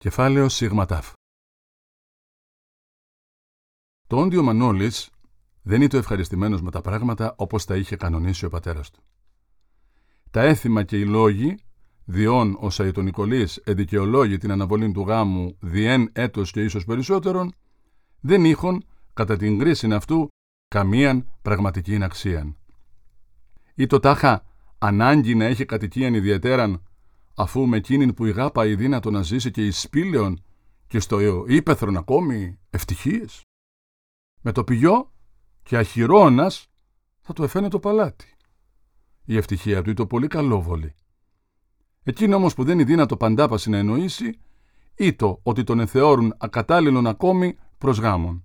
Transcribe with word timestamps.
Κεφάλαιο 0.00 0.48
Σιγματάφ 0.48 1.12
Το 4.06 4.16
όντιο 4.16 4.42
Μανώλης 4.42 5.10
δεν 5.62 5.82
ήταν 5.82 6.00
ευχαριστημένος 6.00 6.62
με 6.62 6.70
τα 6.70 6.80
πράγματα 6.80 7.34
όπως 7.36 7.64
τα 7.64 7.76
είχε 7.76 7.96
κανονίσει 7.96 8.44
ο 8.44 8.48
πατέρας 8.48 8.90
του. 8.90 9.02
Τα 10.30 10.42
έθιμα 10.42 10.82
και 10.82 10.98
οι 10.98 11.04
λόγοι, 11.04 11.58
διόν 12.04 12.56
ο 12.60 12.70
Σαϊτονικολής 12.70 13.56
εδικαιολόγει 13.56 14.38
την 14.38 14.50
αναβολή 14.50 14.92
του 14.92 15.00
γάμου 15.00 15.56
διέν 15.60 16.10
έτος 16.12 16.50
και 16.50 16.62
ίσως 16.64 16.84
περισσότερον, 16.84 17.54
δεν 18.20 18.44
είχαν, 18.44 18.84
κατά 19.12 19.36
την 19.36 19.58
κρίση 19.58 19.92
αυτού, 19.92 20.28
καμίαν 20.68 21.30
πραγματική 21.42 22.02
αξίαν. 22.02 22.56
Ή 23.74 23.86
το 23.86 23.98
τάχα 23.98 24.44
ανάγκη 24.78 25.34
να 25.34 25.44
έχει 25.44 25.64
κατοικίαν 25.64 26.14
ιδιαίτεραν 26.14 26.82
αφού 27.40 27.66
με 27.66 27.76
εκείνην 27.76 28.14
που 28.14 28.26
η 28.26 28.30
γάπα 28.30 28.66
η 28.66 28.74
δύνατο 28.74 29.10
να 29.10 29.22
ζήσει 29.22 29.50
και 29.50 29.66
εις 29.66 29.80
σπήλαιον 29.80 30.42
και 30.86 31.00
στο 31.00 31.44
ύπεθρον 31.46 31.96
ακόμη 31.96 32.58
ευτυχίες. 32.70 33.42
Με 34.40 34.52
το 34.52 34.64
πηγιό 34.64 35.12
και 35.62 35.76
αχυρώνας 35.76 36.66
θα 37.20 37.32
του 37.32 37.42
εφαίνε 37.42 37.68
το 37.68 37.78
παλάτι. 37.78 38.36
Η 39.24 39.36
ευτυχία 39.36 39.82
του 39.82 39.90
ήταν 39.90 40.06
πολύ 40.06 40.26
καλόβολη. 40.26 40.94
Εκείνο 42.02 42.36
όμως 42.36 42.54
που 42.54 42.64
δεν 42.64 42.74
είναι 42.74 42.84
δύνατο 42.84 43.16
παντάπαση 43.16 43.70
να 43.70 43.78
εννοήσει, 43.78 44.38
ήτο 44.94 45.40
ότι 45.42 45.64
τον 45.64 45.80
εθεώρουν 45.80 46.34
ακατάλληλον 46.38 47.06
ακόμη 47.06 47.56
προς 47.78 47.98
γάμον. 47.98 48.44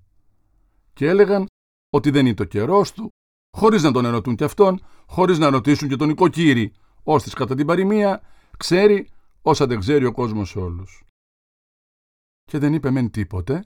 Και 0.93 1.07
έλεγαν 1.07 1.45
ότι 1.89 2.09
δεν 2.09 2.25
είναι 2.25 2.35
το 2.35 2.45
καιρός 2.45 2.91
του, 2.91 3.09
χωρίς 3.57 3.83
να 3.83 3.91
τον 3.91 4.05
ερωτούν 4.05 4.35
κι 4.35 4.43
αυτόν, 4.43 4.85
χωρίς 5.07 5.39
να 5.39 5.49
ρωτήσουν 5.49 5.89
και 5.89 5.95
τον 5.95 6.09
οικοκύρη, 6.09 6.73
ώστε 7.03 7.29
κατά 7.33 7.55
την 7.55 7.65
παροιμία 7.65 8.21
Ξέρει 8.63 9.09
όσα 9.41 9.67
δεν 9.67 9.79
ξέρει 9.79 10.05
ο 10.05 10.11
κόσμος 10.11 10.55
όλους. 10.55 11.03
Και 12.43 12.57
δεν 12.57 12.73
είπε 12.73 12.91
μεν 12.91 13.11
τίποτε, 13.11 13.65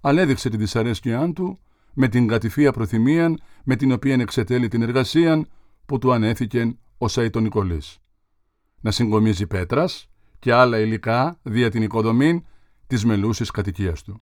αλλά 0.00 0.20
έδειξε 0.20 0.48
τη 0.48 0.56
δυσαρέσκειά 0.56 1.32
του 1.32 1.60
με 1.92 2.08
την 2.08 2.26
κατηφία 2.26 2.72
προθυμία 2.72 3.34
με 3.64 3.76
την 3.76 3.92
οποία 3.92 4.14
εξετέλει 4.14 4.68
την 4.68 4.82
εργασία 4.82 5.46
που 5.86 5.98
του 5.98 6.12
ανέθηκε 6.12 6.78
ο 6.98 7.08
Σαϊτον 7.08 7.42
Νικολής. 7.42 7.98
Να 8.80 8.90
συγκομίζει 8.90 9.46
πέτρας 9.46 10.10
και 10.38 10.52
άλλα 10.52 10.78
υλικά 10.78 11.40
δια 11.42 11.70
την 11.70 11.82
οικοδομή 11.82 12.46
της 12.86 13.04
μελούσης 13.04 13.50
κατοικίας 13.50 14.02
του. 14.02 14.22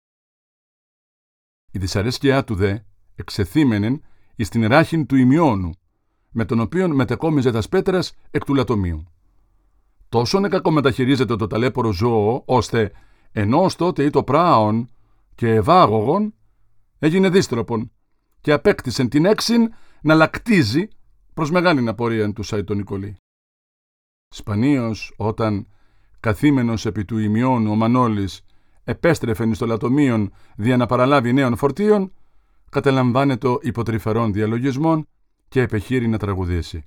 Η 1.70 1.78
δυσαρέσκειά 1.78 2.44
του 2.44 2.54
δε 2.54 2.78
εξεθύμενεν 3.14 4.04
εις 4.36 4.48
την 4.48 4.66
ράχην 4.66 5.06
του 5.06 5.16
ημιώνου, 5.16 5.70
με 6.30 6.44
τον 6.44 6.60
οποίον 6.60 6.94
μετεκόμιζε 6.94 7.50
τας 7.50 7.68
πέτρας 7.68 8.14
εκ 8.30 8.44
του 8.44 8.54
λατομείου 8.54 9.12
τόσο 10.08 10.40
κακομεταχειρίζεται 10.40 11.36
το 11.36 11.46
ταλέπορο 11.46 11.92
ζώο, 11.92 12.42
ώστε 12.44 12.92
ενώ 13.32 13.62
ως 13.62 13.76
τότε 13.76 14.04
ή 14.04 14.10
το 14.10 14.22
πράον 14.22 14.90
και 15.34 15.54
ευάγωγον, 15.54 16.34
έγινε 16.98 17.30
δίστροπον 17.30 17.90
και 18.40 18.52
απέκτησε 18.52 19.08
την 19.08 19.24
έξιν 19.24 19.72
να 20.02 20.14
λακτίζει 20.14 20.88
προς 21.34 21.50
μεγάλη 21.50 21.88
απορία 21.88 22.32
τους 22.32 22.46
Σαϊτον 22.46 22.76
Νικολή. 22.76 23.16
Σπανίως 24.28 25.14
όταν 25.16 25.66
καθήμενος 26.20 26.86
επί 26.86 27.04
του 27.04 27.18
ημιών 27.18 27.66
ο 27.66 27.74
Μανώλης 27.74 28.44
επέστρεφε 28.84 29.54
στο 29.54 29.66
λατομείον 29.66 30.32
δια 30.56 30.76
να 30.76 30.86
παραλάβει 30.86 31.32
νέων 31.32 31.56
φορτίων, 31.56 32.12
καταλαμβάνεται 32.70 33.48
υποτρυφερών 33.60 34.32
διαλογισμών 34.32 35.06
και 35.48 35.60
επεχείρει 35.60 36.08
να 36.08 36.18
τραγουδήσει. 36.18 36.84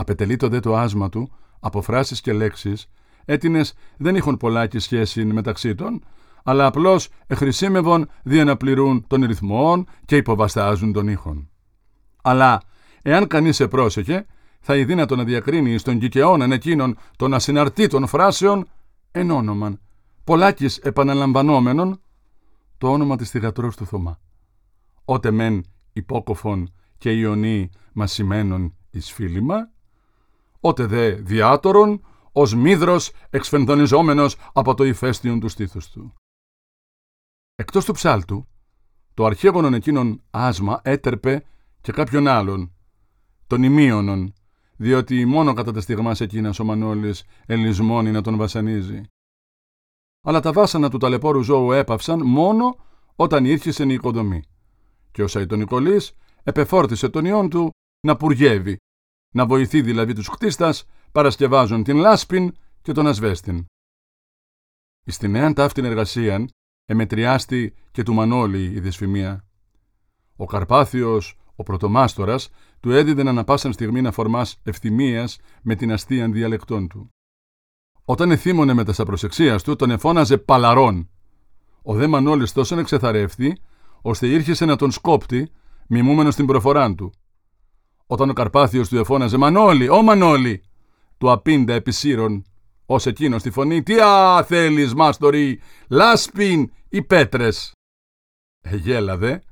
Απετελείτο 0.00 0.48
δε 0.48 0.60
το 0.60 0.76
άσμα 0.76 1.08
του 1.08 1.30
από 1.60 1.82
φράσει 1.82 2.20
και 2.20 2.32
λέξεις, 2.32 2.88
έτινε 3.24 3.64
δεν 3.96 4.16
είχαν 4.16 4.36
πολλάκι 4.36 4.78
σχέση 4.78 5.24
μεταξύ 5.24 5.74
των, 5.74 6.04
αλλά 6.44 6.66
απλώς 6.66 7.08
εχρησίμευον 7.26 8.08
δια 8.22 8.44
να 8.44 8.56
πληρούν 8.56 9.04
των 9.06 9.24
ρυθμών 9.24 9.86
και 10.04 10.16
υποβαστάζουν 10.16 10.92
των 10.92 11.08
ήχων. 11.08 11.50
Αλλά, 12.22 12.62
εάν 13.02 13.26
κανείς 13.26 13.56
σε 13.56 13.68
πρόσεχε, 13.68 14.26
θα 14.60 14.76
η 14.76 14.84
δύνατο 14.84 15.16
να 15.16 15.24
διακρίνει 15.24 15.78
στον 15.78 15.98
κικαιώναν 15.98 16.52
εκείνων 16.52 16.96
των 17.16 17.34
ασυναρτήτων 17.34 18.06
φράσεων 18.06 18.68
εν 19.10 19.30
όνομαν, 19.30 19.80
πολλάκις 20.24 20.78
επαναλαμβανόμενων, 20.78 22.00
το 22.78 22.92
όνομα 22.92 23.16
της 23.16 23.30
θυγατρός 23.30 23.76
του 23.76 23.86
Θωμά. 23.86 24.18
Ότε 25.04 25.30
μεν 25.30 25.64
υπόκοφον 25.92 26.72
και 26.98 27.10
ιονί 27.10 27.70
μα 27.92 28.06
σημαίνουν 28.06 28.74
εις 28.90 29.12
φίλημα, 29.12 29.70
ότε 30.60 30.86
δε 30.86 31.10
διάτορον, 31.10 32.04
ως 32.32 32.54
μύδρος 32.54 33.12
εξφενδονιζόμενος 33.30 34.36
από 34.52 34.74
το 34.74 34.84
ηφαίστειον 34.84 35.40
του 35.40 35.48
στήθους 35.48 35.90
του. 35.90 36.14
Εκτός 37.54 37.84
του 37.84 37.92
ψάλτου, 37.92 38.48
το 39.14 39.24
αρχαίγωνον 39.24 39.74
εκείνον 39.74 40.22
άσμα 40.30 40.80
έτερπε 40.84 41.44
και 41.80 41.92
κάποιον 41.92 42.26
άλλον, 42.26 42.72
τον 43.46 43.62
ημίωνον, 43.62 44.32
διότι 44.76 45.24
μόνο 45.24 45.52
κατά 45.52 45.72
τα 45.72 45.80
στιγμάς 45.80 46.20
εκείνας 46.20 46.58
ο 46.58 46.64
Μανώλης 46.64 47.24
ελισμώνει 47.46 48.10
να 48.10 48.22
τον 48.22 48.36
βασανίζει. 48.36 49.02
Αλλά 50.26 50.40
τα 50.40 50.52
βάσανα 50.52 50.90
του 50.90 50.98
ταλαιπώρου 50.98 51.42
ζώου 51.42 51.72
έπαυσαν 51.72 52.26
μόνο 52.26 52.76
όταν 53.16 53.44
ήρχισε 53.44 53.84
η 53.84 53.92
οικοδομή. 53.92 54.42
Και 55.10 55.22
ο 55.22 55.26
Σαϊτονικολής 55.26 56.16
επεφόρτησε 56.42 57.08
τον 57.08 57.24
ιόν 57.24 57.50
του 57.50 57.70
να 58.06 58.16
πουργεύει 58.16 58.76
να 59.30 59.46
βοηθεί 59.46 59.82
δηλαδή 59.82 60.12
τους 60.12 60.28
χτίστας, 60.28 60.84
παρασκευάζουν 61.12 61.82
την 61.82 61.96
λάσπιν 61.96 62.52
και 62.82 62.92
τον 62.92 63.06
ασβέστην. 63.06 63.64
Εις 65.04 65.18
την 65.18 65.30
νέα 65.30 65.52
ταύτην 65.52 65.84
εργασίαν, 65.84 66.50
εμετριάστη 66.84 67.74
και 67.90 68.02
του 68.02 68.14
Μανώλη 68.14 68.64
η 68.64 68.80
δυσφημία. 68.80 69.44
Ο 70.36 70.44
Καρπάθιος, 70.44 71.38
ο 71.54 71.62
πρωτομάστορας, 71.62 72.50
του 72.80 72.90
έδιδεν 72.90 73.28
ανα 73.28 73.44
πάσαν 73.44 73.72
στιγμή 73.72 74.00
να 74.00 74.12
φορμάς 74.12 74.60
ευθυμίας 74.62 75.38
με 75.62 75.74
την 75.74 75.92
αστείαν 75.92 76.32
διαλεκτών 76.32 76.88
του. 76.88 77.10
Όταν 78.04 78.30
εθύμωνε 78.30 78.72
με 78.72 78.84
τα 78.84 79.04
προσεξίας 79.04 79.62
του, 79.62 79.76
τον 79.76 79.90
εφώναζε 79.90 80.38
παλαρών. 80.38 81.10
Ο 81.82 81.94
δε 81.94 82.06
Μανώλης 82.06 82.52
τόσο 82.52 82.78
εξεθαρεύθη, 82.78 83.56
ώστε 84.02 84.26
ήρχεσε 84.26 84.64
να 84.64 84.76
τον 84.76 84.90
σκόπτει, 84.90 85.50
μιμούμενος 85.86 86.34
στην 86.34 86.46
προφοράν 86.46 86.96
του. 86.96 87.12
Όταν 88.12 88.30
ο 88.30 88.32
Καρπάθιος 88.32 88.88
του 88.88 88.98
εφώναζε 88.98 89.36
«Μανώλη, 89.36 89.88
ο 89.88 90.02
Μανώλη», 90.02 90.62
του 91.18 91.30
απίντα 91.30 91.74
επισύρων, 91.74 92.44
ως 92.86 93.06
εκείνος 93.06 93.40
στη 93.40 93.50
φωνή 93.50 93.82
«Τι 93.82 94.00
α, 94.00 94.44
θέλεις, 94.44 94.94
μάστορη, 94.94 95.60
λάσπιν 95.88 96.72
ή 96.88 97.02
πέτρες». 97.02 97.72
Εγέλαδε 98.60 99.42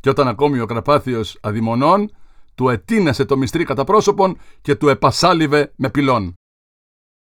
και 0.00 0.08
όταν 0.08 0.28
ακόμη 0.28 0.60
ο 0.60 0.66
Καρπάθιος 0.66 1.38
αδειμονών, 1.42 2.10
του 2.54 2.68
ετίνασε 2.68 3.24
το 3.24 3.36
μυστρή 3.36 3.64
κατά 3.64 3.84
πρόσωπον 3.84 4.38
και 4.60 4.74
του 4.74 4.88
επασάλιβε 4.88 5.72
με 5.76 5.90
πυλών. 5.90 6.34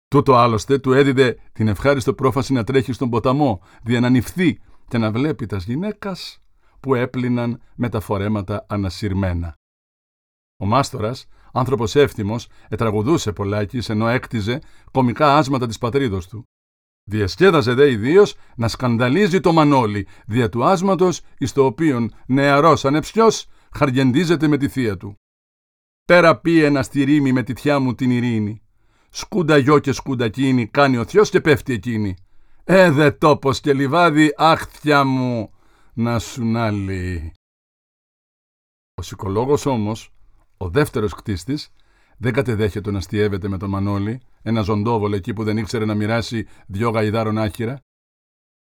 Τούτο 0.08 0.34
άλλωστε 0.34 0.78
του 0.78 0.92
έδιδε 0.92 1.38
την 1.52 1.68
ευχάριστο 1.68 2.14
πρόφαση 2.14 2.52
να 2.52 2.64
τρέχει 2.64 2.92
στον 2.92 3.10
ποταμό, 3.10 3.62
δια 3.82 4.00
να 4.00 4.08
νυφθεί 4.08 4.60
και 4.88 4.98
να 4.98 5.10
βλέπει 5.10 5.46
τας 5.46 5.64
γυναίκας 5.64 6.38
που 6.80 6.94
έπλυναν 6.94 7.62
με 7.74 7.88
τα 7.88 8.00
φορέματα 8.00 8.66
ανασυρμένα. 8.68 9.58
Ο 10.62 10.66
Μάστορας, 10.66 11.26
άνθρωπος 11.52 11.94
εύθυμος, 11.94 12.48
ετραγουδούσε 12.68 13.32
πολλάκι 13.32 13.80
ενώ 13.88 14.08
έκτιζε 14.08 14.60
κομικά 14.90 15.36
άσματα 15.36 15.66
της 15.66 15.78
πατρίδος 15.78 16.28
του. 16.28 16.44
Διασκέδαζε 17.04 17.74
δε 17.74 17.90
ιδίως 17.90 18.34
να 18.56 18.68
σκανδαλίζει 18.68 19.40
το 19.40 19.52
Μανώλη, 19.52 20.06
δια 20.26 20.48
του 20.48 20.64
άσματος 20.64 21.20
εις 21.38 21.52
το 21.52 21.64
οποίον 21.64 22.14
νεαρός 22.26 22.84
ανεψιός 22.84 23.46
χαργεντίζεται 23.72 24.48
με 24.48 24.56
τη 24.56 24.68
θεία 24.68 24.96
του. 24.96 25.14
Πέρα 26.04 26.38
πει 26.38 26.62
ένα 26.62 26.82
στη 26.82 27.04
ρήμη 27.04 27.32
με 27.32 27.42
τη 27.42 27.54
θιά 27.54 27.78
μου 27.78 27.94
την 27.94 28.10
ειρήνη. 28.10 28.62
Σκούντα 29.10 29.56
γιο 29.56 29.78
και 29.78 29.92
σκούντα 29.92 30.28
κίνη, 30.28 30.66
κάνει 30.66 30.96
ο 30.96 31.04
θειός 31.04 31.30
και 31.30 31.40
πέφτει 31.40 31.72
εκείνη. 31.72 32.16
Ε, 32.64 32.90
δε 32.90 33.10
τόπος 33.10 33.60
και 33.60 33.72
λιβάδι, 33.72 34.34
αχ 34.36 34.66
μου, 35.04 35.50
να 35.92 36.18
σου 36.18 36.44
νάλει. 36.44 37.32
Ο 38.94 39.02
σικολόγος 39.02 39.66
όμως 39.66 40.14
ο 40.62 40.68
δεύτερος 40.68 41.14
κτίστης 41.14 41.70
δεν 42.16 42.32
κατεδέχεται 42.32 42.90
να 42.90 42.98
αστείευεται 42.98 43.48
με 43.48 43.58
τον 43.58 43.70
Μανώλη, 43.70 44.20
ένα 44.42 44.60
ζοντόβολο 44.60 45.16
εκεί 45.16 45.32
που 45.32 45.44
δεν 45.44 45.56
ήξερε 45.56 45.84
να 45.84 45.94
μοιράσει 45.94 46.46
δυο 46.66 46.90
γαϊδάρων 46.90 47.38
άχυρα. 47.38 47.78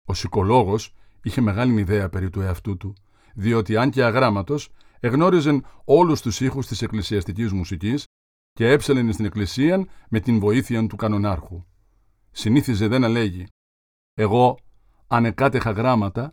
Ο 0.07 0.15
σικολόγο 0.15 0.79
είχε 1.23 1.41
μεγάλη 1.41 1.81
ιδέα 1.81 2.09
περί 2.09 2.31
του 2.31 2.41
εαυτού 2.41 2.77
του, 2.77 2.95
διότι 3.35 3.77
αν 3.77 3.91
και 3.91 4.05
αγράμματος, 4.05 4.69
εγνώριζε 5.01 5.61
όλους 5.85 6.21
τους 6.21 6.41
ήχους 6.41 6.67
της 6.67 6.83
εκκλησιαστικής 6.83 7.53
μουσικής 7.53 8.05
και 8.53 8.71
έψελεν 8.71 9.13
στην 9.13 9.25
εκκλησία 9.25 9.87
με 10.09 10.21
την 10.21 10.39
βοήθεια 10.39 10.87
του 10.87 10.97
κανονάρχου. 10.97 11.65
Συνήθιζε 12.31 12.87
δε 12.87 12.99
να 12.99 13.09
λέγει 13.09 13.47
«Εγώ, 14.15 14.59
αν 15.07 15.25
εκάτεχα 15.25 15.71
γράμματα, 15.71 16.31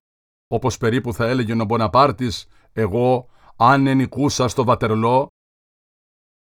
όπως 0.48 0.78
περίπου 0.78 1.14
θα 1.14 1.28
έλεγε 1.28 1.62
ο 1.62 1.66
Μποναπάρτης, 1.66 2.48
εγώ, 2.74 3.30
αν 3.56 3.88
ενικούσα 3.88 4.48
στο 4.48 4.64
Βατερλό, 4.64 5.28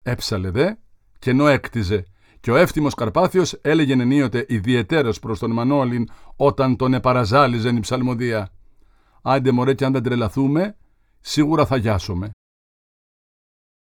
Έψαλε 0.07 0.49
δε, 0.49 0.73
και 1.19 1.29
ενώ 1.29 1.47
έκτιζε, 1.47 2.05
και 2.39 2.51
ο 2.51 2.55
εύθυμος 2.55 2.93
Καρπάθιος 2.93 3.53
έλεγε 3.53 3.93
ενίοτε 3.93 4.45
ιδιαιτέρως 4.47 5.19
προς 5.19 5.39
τον 5.39 5.51
Μανώλην 5.51 6.09
όταν 6.35 6.75
τον 6.75 6.93
επαραζάλιζε 6.93 7.69
η 7.69 7.79
ψαλμοδία. 7.79 8.51
«Άντε 9.21 9.51
μωρέ 9.51 9.73
και 9.73 9.85
αν 9.85 9.91
δεν 9.91 10.03
τρελαθούμε, 10.03 10.77
σίγουρα 11.19 11.65
θα 11.65 11.77
γιάσουμε». 11.77 12.29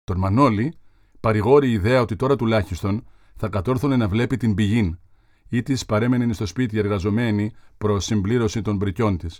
Τον 0.04 0.18
Μανώλη 0.18 0.78
παρηγόρει 1.20 1.68
η 1.68 1.72
ιδέα 1.72 2.00
ότι 2.00 2.16
τώρα 2.16 2.36
τουλάχιστον 2.36 3.06
θα 3.36 3.48
κατόρθωνε 3.48 3.96
να 3.96 4.08
βλέπει 4.08 4.36
την 4.36 4.54
πηγήν 4.54 4.98
ή 5.48 5.62
της 5.62 5.86
παρέμενε 5.86 6.32
στο 6.32 6.46
σπίτι 6.46 6.78
εργαζομένη 6.78 7.52
προς 7.78 8.04
συμπλήρωση 8.04 8.62
των 8.62 8.76
μπρικιών 8.76 9.16
της. 9.16 9.38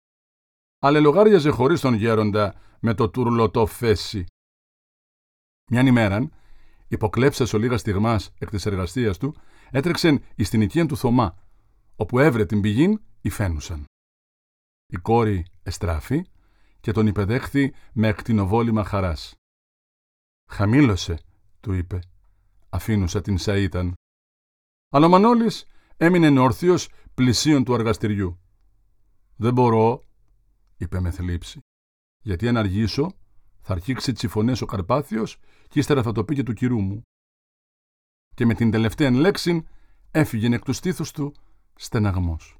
Αλλά 0.79 1.01
λογάριαζε 1.01 1.51
χωρίς 1.51 1.81
τον 1.81 1.95
γέροντα 1.95 2.55
με 2.81 2.95
το 2.95 3.09
τουρλωτό 3.09 3.67
φέση. 3.67 4.25
Μιαν 5.71 5.87
ημέραν, 5.87 6.33
υποκλέψα 6.93 7.47
ο 7.55 7.59
λίγα 7.59 7.77
στιγμάς 7.77 8.33
εκ 8.39 8.51
της 8.51 8.67
εργασίας 8.67 9.19
του, 9.19 9.35
έτρεξε 9.71 10.23
εις 10.35 10.51
την 10.51 10.61
οικία 10.61 10.87
του 10.87 10.97
Θωμά, 10.97 11.39
όπου 11.97 12.19
έβρε 12.19 12.47
την 12.47 12.61
πηγήν 12.61 13.01
υφαίνουσαν. 13.21 13.85
Η 14.87 14.97
κόρη 14.97 15.47
εστράφη 15.63 16.25
και 16.81 16.93
τον 16.93 17.07
υπεδέχθη 17.07 17.75
με 17.93 18.09
εκτινοβόλημα 18.09 18.85
χαράς. 18.85 19.35
«Χαμήλωσε», 20.51 21.19
του 21.61 21.73
είπε. 21.73 21.99
Αφήνουσα 22.69 23.21
την 23.21 23.39
Σαΐταν. 23.39 23.93
Αλλά 24.89 25.07
ο 25.07 25.09
Μανώλης 25.09 25.65
έμεινε 25.97 26.41
όρθιος 26.41 26.89
πλησίον 27.15 27.65
του 27.65 27.75
εργαστηριού. 27.75 28.41
«Δεν 29.37 29.53
μπορώ», 29.53 30.03
είπε 30.77 31.01
με 31.01 31.11
θλίψη, 31.11 31.61
«γιατί 32.23 32.49
αν 32.49 32.57
αργήσω 32.57 33.17
θα 33.63 33.73
αρχίξει 33.73 34.13
τσιφωνές 34.13 34.61
ο 34.61 34.67
Καρπάθιος 34.67 35.39
και 35.69 35.79
ύστερα 35.79 36.03
θα 36.03 36.13
το 36.13 36.25
πει 36.25 36.35
και 36.35 36.43
του 36.43 36.53
κυρού 36.53 36.81
μου». 36.81 37.03
Και 38.35 38.47
με 38.47 38.55
την 38.55 38.71
τελευταία 38.71 39.11
λέξη 39.11 39.67
έφυγε 40.11 40.55
εκ 40.55 40.65
του 40.65 40.73
στήθους 40.73 41.11
του 41.11 41.35
στεναγμός. 41.75 42.57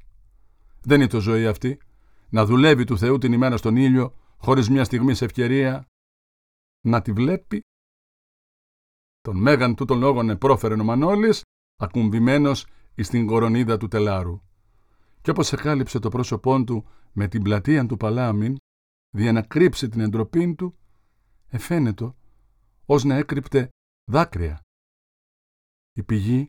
Δεν 0.81 1.01
είναι 1.01 1.09
το 1.09 1.21
ζωή 1.21 1.47
αυτή, 1.47 1.81
να 2.29 2.45
δουλεύει 2.45 2.85
του 2.85 2.99
Θεού 2.99 3.19
την 3.19 3.33
ημέρα 3.33 3.57
στον 3.57 3.77
ήλιο, 3.77 4.17
χωρίς 4.37 4.69
μια 4.69 4.85
στιγμή 4.85 5.15
σε 5.15 5.25
ευκαιρία 5.25 5.87
να 6.87 7.03
τη 7.03 7.13
βλέπει. 7.13 7.61
Τον 9.21 9.37
μέγαν 9.37 9.75
τούτων 9.75 9.99
λόγων 9.99 10.31
επρόφερε 10.31 10.75
ο 10.75 10.85
Μανώλης, 10.85 11.43
ακουμβημένος 11.77 12.67
εις 12.95 13.09
την 13.09 13.27
κορονίδα 13.27 13.77
του 13.77 13.89
τελάρου. 13.89 14.41
Κι 15.21 15.31
όπως 15.31 15.53
εκάλυψε 15.53 15.99
το 15.99 16.09
πρόσωπό 16.09 16.65
του 16.65 16.87
με 17.13 17.29
την 17.29 17.43
πλατεία 17.43 17.87
του 17.87 17.97
παλάμιν, 17.97 18.57
δια 19.11 19.33
να 19.33 19.43
κρύψει 19.43 19.89
την 19.89 20.01
εντροπή 20.01 20.55
του, 20.55 20.77
εφαίνεται 21.53 22.15
ως 22.87 23.05
να 23.05 23.15
έκρυπτε 23.15 23.69
δάκρυα. 24.11 24.61
Η 25.93 26.03
πηγή 26.03 26.49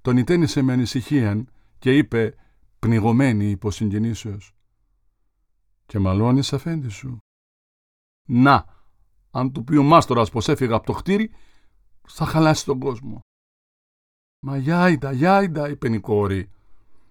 τον 0.00 0.16
ιτένισε 0.16 0.62
με 0.62 0.72
ανησυχία 0.72 1.44
και 1.78 1.96
είπε 1.96 2.34
πνιγωμένη 2.78 3.50
υποσυγγενήσεως 3.50 4.54
«Και 5.86 5.98
μαλώνεις 5.98 6.52
αφέντη 6.52 6.88
σου». 6.88 7.18
«Να, 8.28 8.64
αν 9.30 9.52
του 9.52 9.64
πει 9.64 9.76
ο 9.76 9.82
μάστορας 9.82 10.30
πως 10.30 10.48
έφυγα 10.48 10.74
από 10.74 10.86
το 10.86 10.92
χτίρι, 10.92 11.30
θα 12.08 12.26
χαλάσει 12.26 12.64
τον 12.64 12.78
κόσμο». 12.78 13.20
«Μα 14.46 14.56
γιάιντα, 14.56 15.12
γιάιντα», 15.12 15.68
είπε 15.68 15.94
η 15.94 16.00
κόρη, 16.00 16.50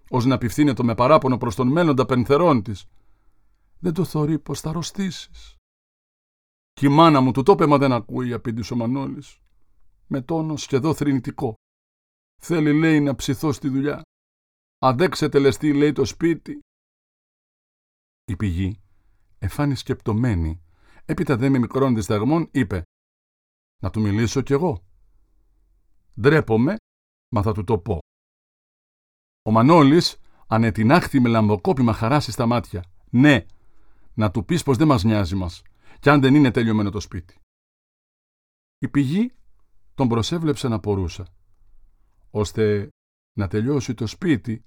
ως 0.09 0.25
να 0.25 0.35
απευθύνεται 0.35 0.83
με 0.83 0.95
παράπονο 0.95 1.37
προς 1.37 1.55
τον 1.55 1.67
μέλλοντα 1.67 2.05
πενθερών 2.05 2.63
της. 2.63 2.85
«Δεν 3.79 3.93
το 3.93 4.03
θωρεί 4.03 4.39
πως 4.39 4.59
θα 4.59 4.69
αρρωστήσεις». 4.69 5.57
«Κι 6.73 6.85
η 6.85 6.89
μάνα 6.89 7.21
μου 7.21 7.31
του 7.31 7.43
το 7.43 7.51
είπε, 7.51 7.65
μα 7.65 7.77
δεν 7.77 7.91
ακούει», 7.91 8.33
απήντησε 8.33 8.73
ο 8.73 8.75
Μανώλης, 8.75 9.39
με 10.07 10.21
τόνο 10.21 10.57
σχεδό 10.57 10.93
θρηνητικό. 10.93 11.53
«Θέλει, 12.41 12.79
λέει, 12.79 12.99
να 12.99 13.15
ψηθώ 13.15 13.51
στη 13.51 13.69
δουλειά. 13.69 14.01
Αντέξε 14.79 15.27
λεστή, 15.27 15.73
λέει, 15.73 15.91
το 15.91 16.05
σπίτι». 16.05 16.59
Η 18.25 18.35
πηγή, 18.35 18.81
εφάνη 19.39 19.75
σκεπτομένη, 19.75 20.63
έπειτα 21.05 21.37
δε 21.37 21.49
με 21.49 21.57
μικρών 21.57 21.95
δισταγμών, 21.95 22.49
είπε 22.51 22.83
«Να 23.81 23.89
του 23.89 24.01
μιλήσω 24.01 24.41
κι 24.41 24.53
εγώ». 24.53 24.83
Ντρέπομαι 26.21 26.75
μα 27.33 27.41
θα 27.41 27.53
του 27.53 27.63
το 27.63 27.77
πω. 27.77 27.99
Ο 29.45 29.51
Μανώλης 29.51 30.19
ανετινάχθη 30.47 31.19
με 31.19 31.29
λαμποκόπημα 31.29 31.93
χαράσει 31.93 32.31
στα 32.31 32.45
μάτια. 32.45 32.83
Ναι, 33.09 33.45
να 34.13 34.31
του 34.31 34.45
πεις 34.45 34.63
πως 34.63 34.77
δεν 34.77 34.87
μας 34.87 35.03
νοιάζει 35.03 35.35
μας, 35.35 35.61
κι 36.03 36.09
αν 36.09 36.21
δεν 36.21 36.35
είναι 36.35 36.51
τελειωμένο 36.51 36.89
το 36.89 36.99
σπίτι. 36.99 37.39
Η 38.77 38.87
πηγή 38.87 39.33
τον 39.93 40.07
προσέβλεψε 40.07 40.67
να 40.67 40.79
πορούσα. 40.79 41.27
Ώστε 42.29 42.89
να 43.37 43.47
τελειώσει 43.47 43.93
το 43.93 44.07
σπίτι, 44.07 44.65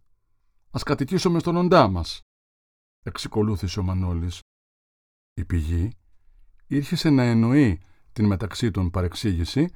ας 0.71 0.83
κατοικήσουμε 0.83 1.39
στον 1.39 1.57
οντά 1.57 1.89
μας, 1.89 2.21
εξικολούθησε 3.03 3.81
ο 3.81 3.83
Μανώλης. 3.83 4.41
Η 5.35 5.45
πηγή 5.45 5.93
ήρχισε 6.67 7.11
να 7.11 7.23
εννοεί 7.23 7.83
την 8.13 8.27
μεταξύ 8.27 8.71
των 8.71 8.91
παρεξήγηση 8.91 9.75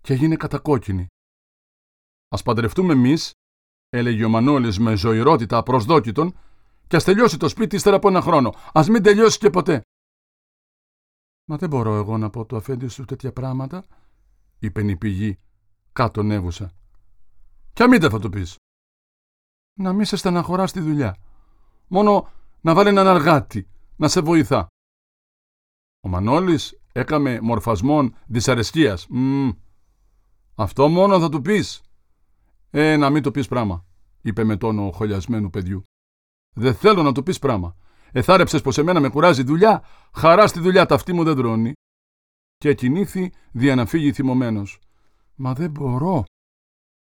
και 0.00 0.12
έγινε 0.12 0.36
κατακόκκινη. 0.36 1.06
Α 2.28 2.42
παντρευτούμε 2.42 2.92
εμείς, 2.92 3.32
έλεγε 3.88 4.24
ο 4.24 4.28
Μανώλης 4.28 4.78
με 4.78 4.96
ζωηρότητα 4.96 5.62
προσδόκητον, 5.62 6.38
και 6.86 6.96
ας 6.96 7.04
τελειώσει 7.04 7.36
το 7.36 7.48
σπίτι 7.48 7.76
ύστερα 7.76 7.96
από 7.96 8.08
ένα 8.08 8.20
χρόνο. 8.20 8.48
Α 8.72 8.84
μην 8.88 9.02
τελειώσει 9.02 9.38
και 9.38 9.50
ποτέ. 9.50 9.80
Μα 11.48 11.56
δεν 11.56 11.68
μπορώ 11.68 11.94
εγώ 11.94 12.18
να 12.18 12.30
πω 12.30 12.44
το 12.46 12.56
αφέντη 12.56 12.88
σου 12.88 13.04
τέτοια 13.04 13.32
πράγματα, 13.32 13.84
είπε 14.58 14.90
η 14.90 14.96
πηγή, 14.96 15.38
κάτω 15.92 16.22
νεύουσα. 16.22 16.72
Κι 17.72 17.82
αμήτε 17.82 18.08
θα 18.08 18.18
το 18.18 18.28
πεις. 18.28 18.56
Να 19.78 19.92
μη 19.92 20.04
σε 20.04 20.16
στεναχωρά 20.16 20.66
στη 20.66 20.80
δουλειά. 20.80 21.16
Μόνο 21.86 22.30
να 22.60 22.74
βάλει 22.74 22.88
έναν 22.88 23.06
αργάτη, 23.06 23.68
να 23.96 24.08
σε 24.08 24.20
βοηθά. 24.20 24.66
Ο 26.00 26.08
Μανώλης 26.08 26.80
έκαμε 26.92 27.40
μορφασμόν 27.40 28.14
δυσαρεσκίας. 28.26 29.06
αυτό 30.54 30.88
μόνο 30.88 31.20
θα 31.20 31.28
του 31.28 31.42
πεις. 31.42 31.82
Ε, 32.70 32.96
να 32.96 33.10
μην 33.10 33.22
το 33.22 33.30
πεις 33.30 33.48
πράγμα, 33.48 33.84
είπε 34.22 34.44
με 34.44 34.56
τόνο 34.56 34.90
χολιασμένου 34.90 35.50
παιδιού. 35.50 35.82
Δεν 36.54 36.74
θέλω 36.74 37.02
να 37.02 37.12
το 37.12 37.22
πεις 37.22 37.38
πράγμα. 37.38 37.76
Εθάρεψες 38.12 38.62
πως 38.62 38.78
εμένα 38.78 39.00
με 39.00 39.08
κουράζει 39.08 39.42
δουλειά, 39.42 39.84
χαρά 40.14 40.46
στη 40.46 40.60
δουλειά 40.60 40.86
ταυτή 40.86 41.12
μου 41.12 41.24
δεν 41.24 41.34
δρώνει. 41.34 41.72
Και 42.56 42.74
κινήθη 42.74 43.32
δια 43.52 43.74
να 43.74 43.86
φύγει 43.86 44.12
θυμωμένος. 44.12 44.80
Μα 45.34 45.54
δεν 45.54 45.70
μπορώ. 45.70 46.24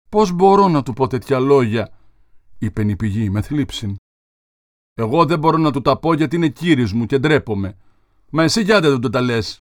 Πώς 0.09 0.31
μπορώ 0.31 0.67
να 0.67 0.83
του 0.83 0.93
πω 0.93 1.07
τέτοια 1.07 1.39
λόγια, 1.39 1.97
είπε 2.57 2.81
η 2.81 2.95
πηγή 2.95 3.29
με 3.29 3.41
θλίψη. 3.41 3.95
Εγώ 4.93 5.25
δεν 5.25 5.39
μπορώ 5.39 5.57
να 5.57 5.71
του 5.71 5.81
τα 5.81 5.99
πω 5.99 6.13
γιατί 6.13 6.35
είναι 6.35 6.49
κύριο 6.49 6.87
μου 6.93 7.05
και 7.05 7.19
ντρέπομαι. 7.19 7.77
Μα 8.29 8.43
εσύ 8.43 8.63
γιατί 8.63 8.87
δεν 8.87 8.99
το 8.99 9.09
τα 9.09 9.21
λες. 9.21 9.59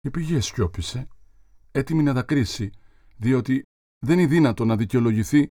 Η 0.00 0.10
πηγή 0.10 0.40
σιώπησε, 0.40 1.08
έτοιμη 1.70 2.02
να 2.02 2.12
δακρύσει, 2.12 2.70
διότι 3.16 3.62
δεν 4.06 4.18
είναι 4.18 4.28
δύνατο 4.28 4.64
να 4.64 4.76
δικαιολογηθεί. 4.76 5.46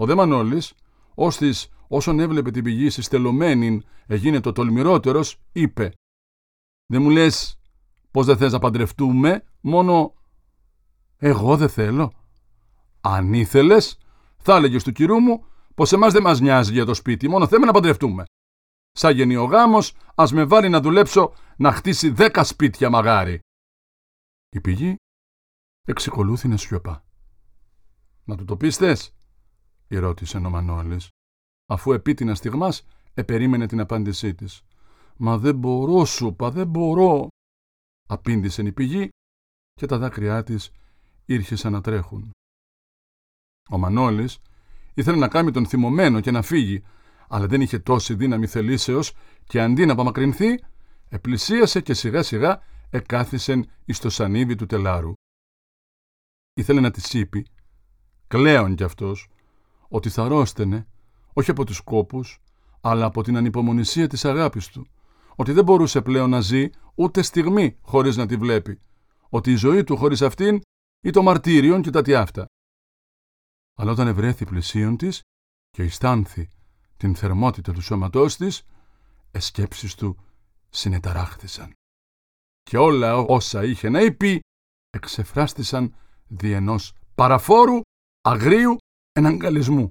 Ο 0.00 0.06
δε 0.06 0.14
Μανώλης, 0.14 0.74
ώστις 1.14 1.68
όσον 1.92 2.20
έβλεπε 2.20 2.50
την 2.50 2.64
πηγή 2.64 2.90
συστελωμένη 2.90 3.82
έγινε 4.06 4.40
το 4.40 4.52
τολμηρότερος, 4.52 5.40
είπε 5.52 5.92
«Δεν 6.86 7.02
μου 7.02 7.10
λες 7.10 7.60
πως 8.10 8.26
δεν 8.26 8.36
θες 8.36 8.52
να 8.52 8.58
παντρευτούμε, 8.58 9.44
μόνο 9.60 10.14
εγώ 11.16 11.56
δεν 11.56 11.68
θέλω. 11.68 12.12
Αν 13.00 13.32
ήθελες, 13.32 13.98
θα 14.36 14.56
έλεγες 14.56 14.84
του 14.84 14.92
κυρού 14.92 15.18
μου 15.18 15.44
πως 15.74 15.92
εμάς 15.92 16.12
δεν 16.12 16.22
μας 16.22 16.40
νοιάζει 16.40 16.72
για 16.72 16.84
το 16.84 16.94
σπίτι, 16.94 17.28
μόνο 17.28 17.46
θέμε 17.46 17.66
να 17.66 17.72
παντρευτούμε. 17.72 18.24
Σαν 18.92 19.14
γεννή 19.14 19.36
ο 19.36 19.44
γάμος, 19.44 19.94
ας 20.14 20.32
με 20.32 20.44
βάλει 20.44 20.68
να 20.68 20.80
δουλέψω 20.80 21.32
να 21.56 21.72
χτίσει 21.72 22.10
δέκα 22.10 22.44
σπίτια 22.44 22.90
μαγάρι». 22.90 23.38
Η 24.48 24.60
πηγή 24.60 24.96
εξεκολούθη 25.86 26.48
να 26.48 26.56
σιωπά. 26.56 27.04
«Να 28.24 28.36
του 28.36 28.44
το 28.44 28.56
πίστες» 28.56 29.14
ρώτησε 29.88 30.36
ο 30.36 30.50
Μανώλης, 30.50 31.08
αφού 31.70 31.92
επίτινα 31.92 32.34
στιγμάς 32.34 32.86
επερίμενε 33.14 33.66
την 33.66 33.80
απάντησή 33.80 34.34
της. 34.34 34.62
«Μα 35.16 35.38
δεν 35.38 35.56
μπορώ, 35.56 36.04
σούπα, 36.04 36.50
δεν 36.50 36.66
μπορώ», 36.66 37.28
απήντησε 38.08 38.62
η 38.62 38.72
πηγή 38.72 39.08
και 39.72 39.86
τα 39.86 39.98
δάκρυά 39.98 40.42
της 40.42 40.72
ήρχεσαν 41.24 41.72
να 41.72 41.80
τρέχουν. 41.80 42.30
Ο 43.70 43.78
Μανώλης 43.78 44.38
ήθελε 44.94 45.16
να 45.16 45.28
κάνει 45.28 45.50
τον 45.50 45.66
θυμωμένο 45.66 46.20
και 46.20 46.30
να 46.30 46.42
φύγει, 46.42 46.82
αλλά 47.28 47.46
δεν 47.46 47.60
είχε 47.60 47.78
τόση 47.78 48.14
δύναμη 48.14 48.46
θελήσεως 48.46 49.14
και 49.44 49.60
αντί 49.60 49.86
να 49.86 49.92
απομακρυνθεί, 49.92 50.60
επλησίασε 51.08 51.80
και 51.80 51.94
σιγά 51.94 52.22
σιγά 52.22 52.62
εκάθισεν 52.90 53.70
εις 53.84 53.98
το 53.98 54.10
σανίδι 54.10 54.54
του 54.54 54.66
τελάρου. 54.66 55.12
Ήθελε 56.54 56.80
να 56.80 56.90
της 56.90 57.14
είπε 57.14 57.42
κλαίων 58.26 58.74
κι 58.74 58.84
αυτός, 58.84 59.28
ότι 59.88 60.08
θα 60.08 60.28
ρόστενε, 60.28 60.86
όχι 61.32 61.50
από 61.50 61.64
τους 61.64 61.80
κόπους, 61.80 62.38
αλλά 62.80 63.04
από 63.04 63.22
την 63.22 63.36
ανυπομονησία 63.36 64.06
της 64.06 64.24
αγάπης 64.24 64.68
του, 64.68 64.86
ότι 65.36 65.52
δεν 65.52 65.64
μπορούσε 65.64 66.00
πλέον 66.00 66.30
να 66.30 66.40
ζει 66.40 66.70
ούτε 66.94 67.22
στιγμή 67.22 67.78
χωρίς 67.80 68.16
να 68.16 68.26
τη 68.26 68.36
βλέπει, 68.36 68.80
ότι 69.28 69.50
η 69.50 69.56
ζωή 69.56 69.84
του 69.84 69.96
χωρίς 69.96 70.22
αυτήν 70.22 70.60
ή 71.00 71.10
το 71.10 71.22
μαρτύριον 71.22 71.82
και 71.82 71.90
τα 71.90 72.02
τι 72.02 72.14
αυτά. 72.14 72.46
Αλλά 73.78 73.90
όταν 73.90 74.06
ευρέθη 74.06 74.44
πλησίον 74.44 74.96
της 74.96 75.20
και 75.70 75.82
αισθάνθη 75.82 76.50
την 76.96 77.14
θερμότητα 77.14 77.72
του 77.72 77.80
σώματός 77.80 78.36
της, 78.36 78.62
εσκέψεις 79.30 79.94
του 79.94 80.16
συνεταράχθησαν. 80.68 81.72
Και 82.62 82.78
όλα 82.78 83.16
όσα 83.16 83.64
είχε 83.64 83.88
να 83.88 84.00
είπε 84.00 84.40
εξεφράστησαν 84.90 85.94
δι' 86.26 86.52
ενός 86.52 86.94
παραφόρου 87.14 87.80
αγρίου 88.20 88.76
εναγκαλισμού. 89.12 89.90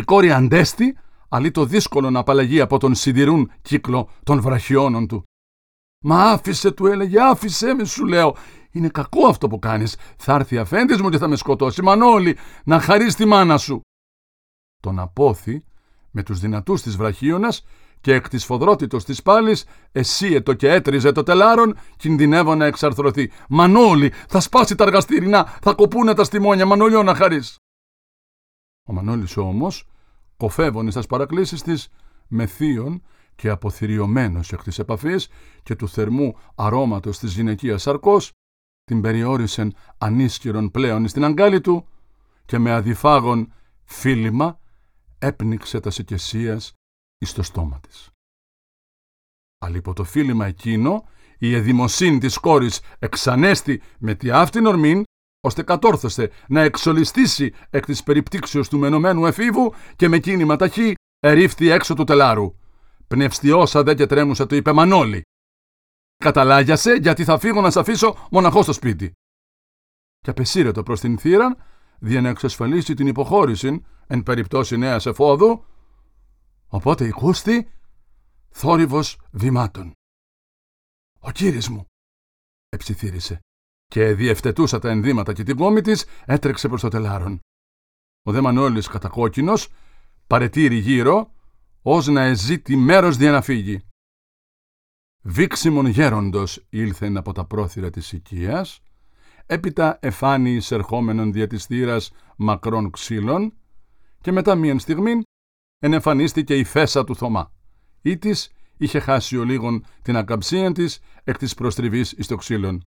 Η 0.00 0.02
κόρη 0.02 0.32
αντέστη, 0.32 0.98
αλλή 1.28 1.50
το 1.50 1.64
δύσκολο 1.64 2.10
να 2.10 2.18
απαλλαγεί 2.18 2.60
από 2.60 2.78
τον 2.78 2.94
σιδηρούν 2.94 3.52
κύκλο 3.62 4.08
των 4.22 4.40
βραχιώνων 4.40 5.06
του. 5.06 5.22
«Μα 6.04 6.22
άφησε» 6.22 6.70
του 6.70 6.86
έλεγε, 6.86 7.20
«άφησε 7.20 7.74
με» 7.74 7.84
σου 7.84 8.06
λέω. 8.06 8.36
«Είναι 8.70 8.88
κακό 8.88 9.26
αυτό 9.26 9.48
που 9.48 9.58
κάνεις. 9.58 9.96
Θα 10.16 10.34
έρθει 10.34 10.58
αφέντης 10.58 11.00
μου 11.00 11.08
και 11.08 11.18
θα 11.18 11.28
με 11.28 11.36
σκοτώσει. 11.36 11.82
Μανώλη, 11.82 12.36
να 12.64 12.80
χαρείς 12.80 13.14
τη 13.14 13.24
μάνα 13.24 13.58
σου». 13.58 13.80
Τον 14.82 14.98
απόθη 14.98 15.64
με 16.10 16.22
τους 16.22 16.40
δυνατούς 16.40 16.82
της 16.82 16.96
βραχίωνας 16.96 17.64
και 18.00 18.14
εκ 18.14 18.28
της 18.28 18.44
φοδρότητος 18.44 19.04
της 19.04 19.22
πάλης 19.22 19.64
εσύετο 19.92 20.54
και 20.54 20.70
έτριζε 20.70 21.12
το 21.12 21.22
τελάρον 21.22 21.76
κινδυνεύω 21.96 22.54
να 22.54 22.66
εξαρθρωθεί. 22.66 23.30
Μανώλη, 23.48 24.12
θα 24.28 24.40
σπάσει 24.40 24.74
τα 24.74 24.84
αργαστήρινά, 24.84 25.44
θα 25.62 25.74
κοπούνε 25.74 26.14
τα 26.14 26.24
στιμόνια, 26.24 26.66
Μανώλιο 26.66 27.02
να 27.02 27.14
χαρείς. 27.14 27.56
Ο 28.88 28.92
Μανώλης 28.92 29.36
όμως, 29.36 29.84
κοφεύωνε 30.40 30.90
στα 30.90 31.02
παρακλήσεις 31.08 31.62
της, 31.62 31.88
με 32.28 32.46
θείον 32.46 33.02
και 33.34 33.48
αποθυριωμένος 33.48 34.52
εκ 34.52 34.62
της 34.62 34.78
επαφής 34.78 35.28
και 35.62 35.76
του 35.76 35.88
θερμού 35.88 36.36
αρώματος 36.54 37.18
της 37.18 37.34
γυναικείας 37.34 37.82
σαρκός, 37.82 38.32
την 38.84 39.00
περιόρισεν 39.00 39.74
ανίσχυρον 39.98 40.70
πλέον 40.70 41.08
στην 41.08 41.24
αγκάλη 41.24 41.60
του 41.60 41.86
και 42.44 42.58
με 42.58 42.72
αδιφάγον 42.72 43.52
φίλημα 43.84 44.58
έπνιξε 45.18 45.80
τας 45.80 45.94
σικεσίας 45.94 46.72
εις 47.18 47.32
το 47.32 47.42
στόμα 47.42 47.80
της. 47.80 48.10
Αλλά 49.58 49.76
υπό 49.76 49.92
το 49.92 50.04
φίλημα 50.04 50.46
εκείνο 50.46 51.04
η 51.38 51.54
εδημοσύνη 51.54 52.18
της 52.18 52.38
κόρης 52.38 52.80
εξανέστη 52.98 53.82
με 53.98 54.14
τη 54.14 54.30
αυτήν 54.30 54.66
ορμήν 54.66 55.04
ώστε 55.40 55.62
κατόρθωσε 55.62 56.30
να 56.48 56.60
εξολιστήσει 56.60 57.54
εκ 57.70 57.84
της 57.84 58.02
περιπτύξεως 58.02 58.68
του 58.68 58.78
μενωμένου 58.78 59.26
εφήβου 59.26 59.74
και 59.96 60.08
με 60.08 60.18
κίνημα 60.18 60.56
ταχύ 60.56 60.94
ερίφθη 61.20 61.68
έξω 61.68 61.94
του 61.94 62.04
τελάρου. 62.04 62.54
Πνευστιώσα 63.06 63.82
δε 63.82 63.94
και 63.94 64.06
τρέμουσα 64.06 64.46
του 64.46 64.54
είπε 64.54 64.72
Μανώλη. 64.72 65.22
Καταλάγιασε 66.16 66.92
γιατί 66.92 67.24
θα 67.24 67.38
φύγω 67.38 67.60
να 67.60 67.70
σ' 67.70 67.76
αφήσω 67.76 68.26
μοναχός 68.30 68.62
στο 68.62 68.72
σπίτι. 68.72 69.12
Και 70.18 70.30
απεσύρετο 70.30 70.82
προς 70.82 71.00
την 71.00 71.18
θύραν, 71.18 71.56
δια 71.98 72.20
να 72.20 72.28
εξασφαλίσει 72.28 72.94
την 72.94 73.06
υποχώρηση 73.06 73.84
εν 74.06 74.22
περιπτώσει 74.22 74.76
νέας 74.76 75.06
εφόδου, 75.06 75.64
οπότε 76.66 77.06
οικούστη 77.06 77.72
θόρυβος 78.50 79.20
βημάτων. 79.30 79.92
«Ο 81.18 81.30
κύρις 81.30 81.68
μου», 81.68 81.84
εψιθύρισε 82.68 83.40
και 83.90 84.14
διευθετούσα 84.14 84.78
τα 84.78 84.90
ενδύματα 84.90 85.32
και 85.32 85.42
την 85.42 85.56
κόμη 85.56 85.80
της 85.80 86.04
έτρεξε 86.24 86.68
προς 86.68 86.80
το 86.80 86.88
τελάρον. 86.88 87.40
Ο 88.22 88.32
δε 88.32 88.40
Μανώλης 88.40 88.86
κατακόκκινος 88.86 89.68
παρετήρη 90.26 90.76
γύρω 90.76 91.32
ως 91.82 92.06
να 92.06 92.22
εζήτη 92.22 92.76
μέρος 92.76 93.16
για 93.16 93.30
να 93.30 93.42
φύγει. 93.42 93.80
Βίξιμον 95.22 95.86
γέροντος 95.86 96.66
ήλθεν 96.68 97.16
από 97.16 97.32
τα 97.32 97.44
πρόθυρα 97.44 97.90
της 97.90 98.12
οικίας, 98.12 98.80
έπειτα 99.46 99.98
εφάνει 100.02 100.50
εισερχόμενον 100.50 101.32
δια 101.32 101.46
της 101.46 101.64
θύρας 101.64 102.12
μακρών 102.36 102.90
ξύλων 102.90 103.52
και 104.20 104.32
μετά 104.32 104.54
μίαν 104.54 104.78
στιγμή 104.78 105.22
ενεφανίστηκε 105.78 106.56
η 106.56 106.64
φέσα 106.64 107.04
του 107.04 107.16
Θωμά. 107.16 107.52
Ή 108.02 108.18
της 108.18 108.50
είχε 108.76 108.98
χάσει 108.98 109.36
ο 109.36 109.44
λίγον 109.44 109.84
την 110.02 110.16
ακαμψία 110.16 110.72
της 110.72 111.00
εκ 111.24 111.38
της 111.38 111.54
προστριβής 111.54 112.12
εις 112.12 112.26
το 112.26 112.36
ξύλων. 112.36 112.82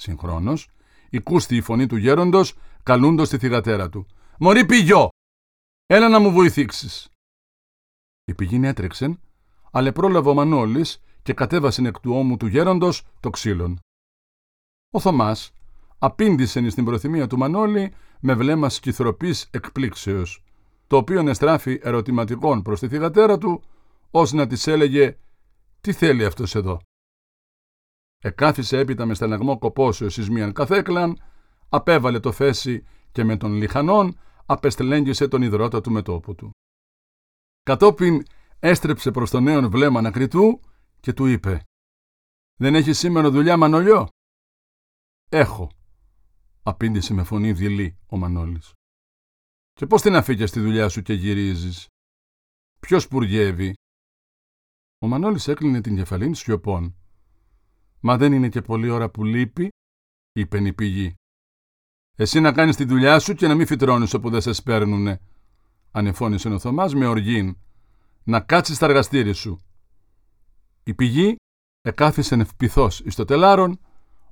Συγχρόνως, 0.00 0.68
οικούστη 1.10 1.56
η 1.56 1.60
φωνή 1.60 1.86
του 1.86 1.96
γέροντος 1.96 2.54
καλούντος 2.82 3.28
τη 3.28 3.38
θυγατέρα 3.38 3.88
του. 3.88 4.06
«Μωρή 4.38 4.66
πηγιό! 4.66 5.08
Έλα 5.86 6.08
να 6.08 6.18
μου 6.18 6.32
βοηθήξεις!» 6.32 7.08
Η 8.24 8.34
πηγή 8.34 8.60
έτρεξεν, 8.66 9.20
αλλά 9.70 9.92
πρόλαβε 9.92 10.28
ο 10.28 10.34
Μανώλης 10.34 11.02
και 11.22 11.32
κατέβασεν 11.32 11.86
εκ 11.86 12.00
του 12.00 12.12
ώμου 12.12 12.36
του 12.36 12.46
γέροντος 12.46 13.06
το 13.20 13.30
ξύλον. 13.30 13.78
Ο 14.90 15.00
Θωμάς 15.00 15.52
απήντησε 15.98 16.70
στην 16.70 16.84
προθυμία 16.84 17.26
του 17.26 17.38
Μανώλη 17.38 17.94
με 18.20 18.34
βλέμμα 18.34 18.68
σκυθροπής 18.68 19.48
εκπλήξεως, 19.50 20.44
το 20.86 20.96
οποίο 20.96 21.28
εστράφει 21.28 21.80
ερωτηματικών 21.82 22.62
προς 22.62 22.80
τη 22.80 22.88
θυγατέρα 22.88 23.38
του, 23.38 23.62
ως 24.10 24.32
να 24.32 24.46
της 24.46 24.66
έλεγε 24.66 25.16
«Τι 25.80 25.92
θέλει 25.92 26.24
αυτός 26.24 26.54
εδώ» 26.54 26.80
εκάθισε 28.24 28.78
έπειτα 28.78 29.06
με 29.06 29.14
στεναγμό 29.14 29.58
κοπόσεως 29.58 30.16
εις 30.16 30.30
μίαν 30.30 30.52
καθέκλαν, 30.52 31.22
απέβαλε 31.68 32.20
το 32.20 32.32
θέση 32.32 32.84
και 33.12 33.24
με 33.24 33.36
τον 33.36 33.52
λιχανόν 33.52 34.18
απεστελέγγισε 34.46 35.28
τον 35.28 35.42
υδρότα 35.42 35.80
του 35.80 35.90
μετόπου 35.90 36.34
του. 36.34 36.50
Κατόπιν 37.62 38.22
έστρεψε 38.58 39.10
προς 39.10 39.30
τον 39.30 39.42
νέον 39.42 39.70
βλέμμα 39.70 39.98
ανακριτού 39.98 40.60
και 41.00 41.12
του 41.12 41.26
είπε 41.26 41.64
«Δεν 42.60 42.74
έχεις 42.74 42.98
σήμερα 42.98 43.30
δουλειά 43.30 43.56
Μανολιό» 43.56 44.08
«Έχω», 45.30 45.70
απήντησε 46.62 47.14
με 47.14 47.24
φωνή 47.24 47.52
δειλή 47.52 47.98
ο 48.06 48.16
Μανώλης. 48.16 48.72
«Και 49.72 49.86
πώς 49.86 50.02
την 50.02 50.14
αφήκες 50.14 50.50
τη 50.50 50.60
δουλειά 50.60 50.88
σου 50.88 51.02
και 51.02 51.12
γυρίζεις» 51.12 51.86
«Ποιος 52.80 53.08
πουργεύει» 53.08 53.74
Ο 54.98 55.06
Μανώλης 55.06 55.48
έκλεινε 55.48 55.80
την 55.80 55.96
κεφαλήν 55.96 56.34
σιωπών 56.34 56.99
Μα 58.00 58.16
δεν 58.16 58.32
είναι 58.32 58.48
και 58.48 58.62
πολλή 58.62 58.90
ώρα 58.90 59.10
που 59.10 59.24
λείπει, 59.24 59.68
είπε 60.32 60.58
η 60.66 60.72
πηγή. 60.72 61.14
Εσύ 62.16 62.40
να 62.40 62.52
κάνεις 62.52 62.76
τη 62.76 62.84
δουλειά 62.84 63.18
σου 63.18 63.34
και 63.34 63.46
να 63.46 63.54
μην 63.54 63.66
φυτρώνεις 63.66 64.14
όπου 64.14 64.30
δεν 64.30 64.40
σε 64.40 64.52
σπέρνουνε, 64.52 65.20
ανεφώνησε 65.90 66.48
ο 66.48 66.58
Θωμάς 66.58 66.94
με 66.94 67.06
οργήν. 67.06 67.56
Να 68.24 68.40
κάτσεις 68.40 68.76
στα 68.76 68.86
εργαστήρια 68.86 69.34
σου. 69.34 69.60
Η 70.84 70.94
πηγή 70.94 71.36
εκάθισε 71.80 72.34
ευπηθώς 72.34 73.00
εις 73.00 73.14
το 73.14 73.24
τελάρον, 73.24 73.80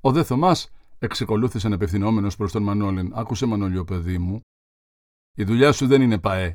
ο 0.00 0.12
δε 0.12 0.22
Θωμάς 0.22 0.70
εξεκολούθησε 0.98 1.66
απευθυνόμενος 1.66 2.36
προς 2.36 2.52
τον 2.52 2.62
Μανώλην. 2.62 3.12
Άκουσε 3.14 3.46
Μανώλιο 3.46 3.84
παιδί 3.84 4.18
μου, 4.18 4.40
η 5.38 5.44
δουλειά 5.44 5.72
σου 5.72 5.86
δεν 5.86 6.02
είναι 6.02 6.18
παέ. 6.18 6.52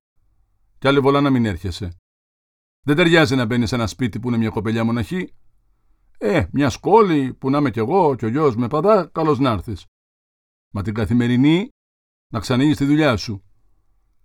Κι 0.78 0.88
άλλη 0.88 1.00
βολά 1.00 1.22
να 1.22 1.30
μην 1.30 1.46
έρχεσαι. 1.46 1.90
Δεν 2.86 2.96
ταιριάζει 2.96 3.36
να 3.36 3.46
μπαίνεις 3.46 3.70
σε 3.70 3.76
ένα 3.76 3.88
σπίτι 3.88 4.20
που 4.20 4.28
είναι 4.28 4.38
μια 4.38 4.50
κοπελιά 4.50 4.84
μοναχή 4.84 5.34
ε, 6.26 6.48
μια 6.52 6.70
σκόλη 6.70 7.34
που 7.34 7.50
να 7.50 7.58
είμαι 7.58 7.70
κι 7.70 7.80
εγώ 7.80 8.16
και 8.16 8.26
ο 8.26 8.28
γιος 8.28 8.56
με 8.56 8.68
παδά, 8.68 9.10
καλώς 9.12 9.40
να 9.40 9.50
έρθεις. 9.50 9.86
Μα 10.74 10.82
την 10.82 10.94
καθημερινή 10.94 11.70
να 12.34 12.40
ξανοίγεις 12.40 12.78
τη 12.78 12.86
δουλειά 12.86 13.18
σου. 13.18 13.44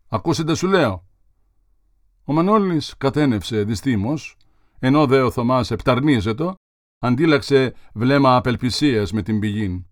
Ακούσετε 0.09 0.55
σου 0.55 0.67
λέω. 0.67 1.07
Ο 2.25 2.33
Μανώλης 2.33 2.95
κατένευσε 2.99 3.65
δυστύμως, 3.65 4.37
ενώ 4.79 5.07
δε 5.07 5.23
ο 5.23 5.31
Θωμάς 5.31 5.71
επταρνίζετο, 5.71 6.55
αντίλαξε 6.99 7.75
βλέμμα 7.95 8.37
απελπισίας 8.37 9.13
με 9.13 9.23
την 9.23 9.39
πηγή. 9.39 9.87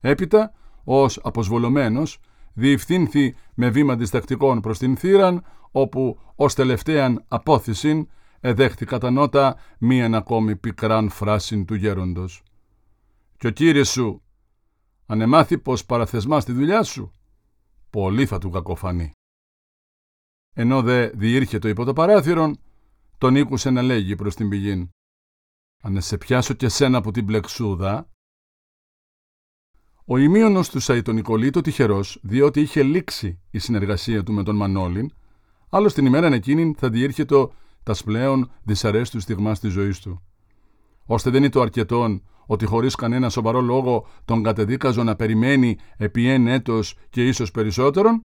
Έπειτα, 0.00 0.52
ως 0.84 1.20
αποσβολωμένος, 1.22 2.18
διευθύνθη 2.54 3.36
με 3.54 3.70
βήμα 3.70 3.96
διστακτικών 3.96 4.60
προς 4.60 4.78
την 4.78 4.96
θύραν, 4.96 5.44
όπου 5.70 6.20
ως 6.34 6.54
τελευταίαν 6.54 7.24
απόθυσιν 7.28 8.08
εδέχθη 8.40 8.84
κατά 8.84 9.10
νότα 9.10 9.56
μίαν 9.78 10.14
ακόμη 10.14 10.56
πικράν 10.56 11.08
φράσιν 11.08 11.64
του 11.64 11.74
γέροντος. 11.74 12.42
«Και 13.36 13.46
ο 13.46 13.50
κύριε 13.50 13.84
σου, 13.84 14.22
αν 15.06 15.20
εμάθει 15.20 15.58
πως 15.58 15.84
παραθεσμάς 15.84 16.42
στη 16.42 16.52
δουλειά 16.52 16.82
σου, 16.82 17.12
πολύ 17.90 18.26
θα 18.26 18.38
του 18.38 18.50
κακοφανεί». 18.50 19.12
Ενώ 20.54 20.82
δε 20.82 21.06
διήρχε 21.06 21.58
υπό 21.64 21.84
το 21.84 21.92
παράθυρον, 21.92 22.60
τον 23.18 23.36
ήκουσε 23.36 23.70
να 23.70 23.82
λέγει 23.82 24.16
προς 24.16 24.34
την 24.34 24.48
πηγήν 24.48 24.88
«Αν 25.82 26.00
σε 26.00 26.16
πιάσω 26.16 26.54
και 26.54 26.68
σένα 26.68 26.98
από 26.98 27.10
την 27.10 27.26
πλεξούδα». 27.26 28.08
Ο 30.04 30.18
ημίωνος 30.18 30.68
του 30.68 30.80
Σαϊτονικολίτο 30.80 31.60
τυχερός, 31.60 32.18
διότι 32.22 32.60
είχε 32.60 32.82
λήξει 32.82 33.40
η 33.50 33.58
συνεργασία 33.58 34.22
του 34.22 34.32
με 34.32 34.42
τον 34.42 34.56
Μανώλην, 34.56 35.12
άλλο 35.68 35.92
την 35.92 36.06
ημέρα 36.06 36.26
εκείνη 36.26 36.74
θα 36.78 36.90
διήρχεται 36.90 37.34
τα 37.94 38.04
πλέον 38.04 38.50
δυσαρέστου 38.62 39.20
στιγμά 39.20 39.56
τη 39.56 39.68
ζωή 39.68 39.94
του. 40.02 40.22
Ώστε 41.06 41.30
δεν 41.30 41.42
είναι 41.42 41.50
το 41.50 41.60
αρκετόν 41.60 42.22
ότι 42.46 42.64
χωρίς 42.66 42.94
κανένα 42.94 43.28
σοβαρό 43.28 43.60
λόγο 43.60 44.06
τον 44.24 44.42
κατεδίκαζον 44.42 45.06
να 45.06 45.16
περιμένει 45.16 45.78
επί 45.96 46.28
εν 46.28 46.46
έτος 46.46 46.96
και 47.10 47.26
ίσως 47.26 47.50
περισσότερον, 47.50 48.20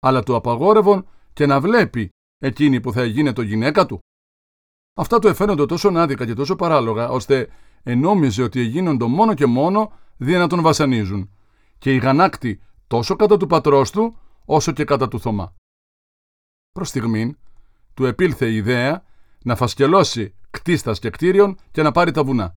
αλλά 0.00 0.22
του 0.22 0.34
απαγόρευον 0.34 1.08
και 1.32 1.46
να 1.46 1.60
βλέπει 1.60 2.08
εκείνη 2.38 2.80
που 2.80 2.92
θα 2.92 3.04
γίνει 3.04 3.32
το 3.32 3.42
γυναίκα 3.42 3.86
του. 3.86 3.98
Αυτά 4.94 5.18
του 5.18 5.28
εφαίνονται 5.28 5.66
τόσο 5.66 5.88
άδικα 5.88 6.26
και 6.26 6.34
τόσο 6.34 6.56
παράλογα, 6.56 7.08
ώστε 7.08 7.48
ενόμιζε 7.82 8.42
ότι 8.42 8.60
εγίνοντο 8.60 9.08
μόνο 9.08 9.34
και 9.34 9.46
μόνο 9.46 9.92
δια 10.16 10.38
να 10.38 10.46
τον 10.46 10.62
βασανίζουν. 10.62 11.30
Και 11.78 11.94
η 11.94 11.98
γανάκτη 11.98 12.60
τόσο 12.86 13.16
κατά 13.16 13.36
του 13.36 13.46
πατρός 13.46 13.90
του, 13.90 14.18
όσο 14.44 14.72
και 14.72 14.84
κατά 14.84 15.08
του 15.08 15.20
Θωμά. 15.20 15.54
Προς 16.72 16.88
στιγμήν, 16.88 17.36
του 17.98 18.04
επήλθε 18.04 18.50
η 18.50 18.56
ιδέα 18.56 19.04
να 19.44 19.56
φασκελώσει 19.56 20.34
κτίστας 20.50 20.98
και 20.98 21.10
κτίριων 21.10 21.58
και 21.70 21.82
να 21.82 21.92
πάρει 21.92 22.10
τα 22.10 22.24
βουνά. 22.24 22.52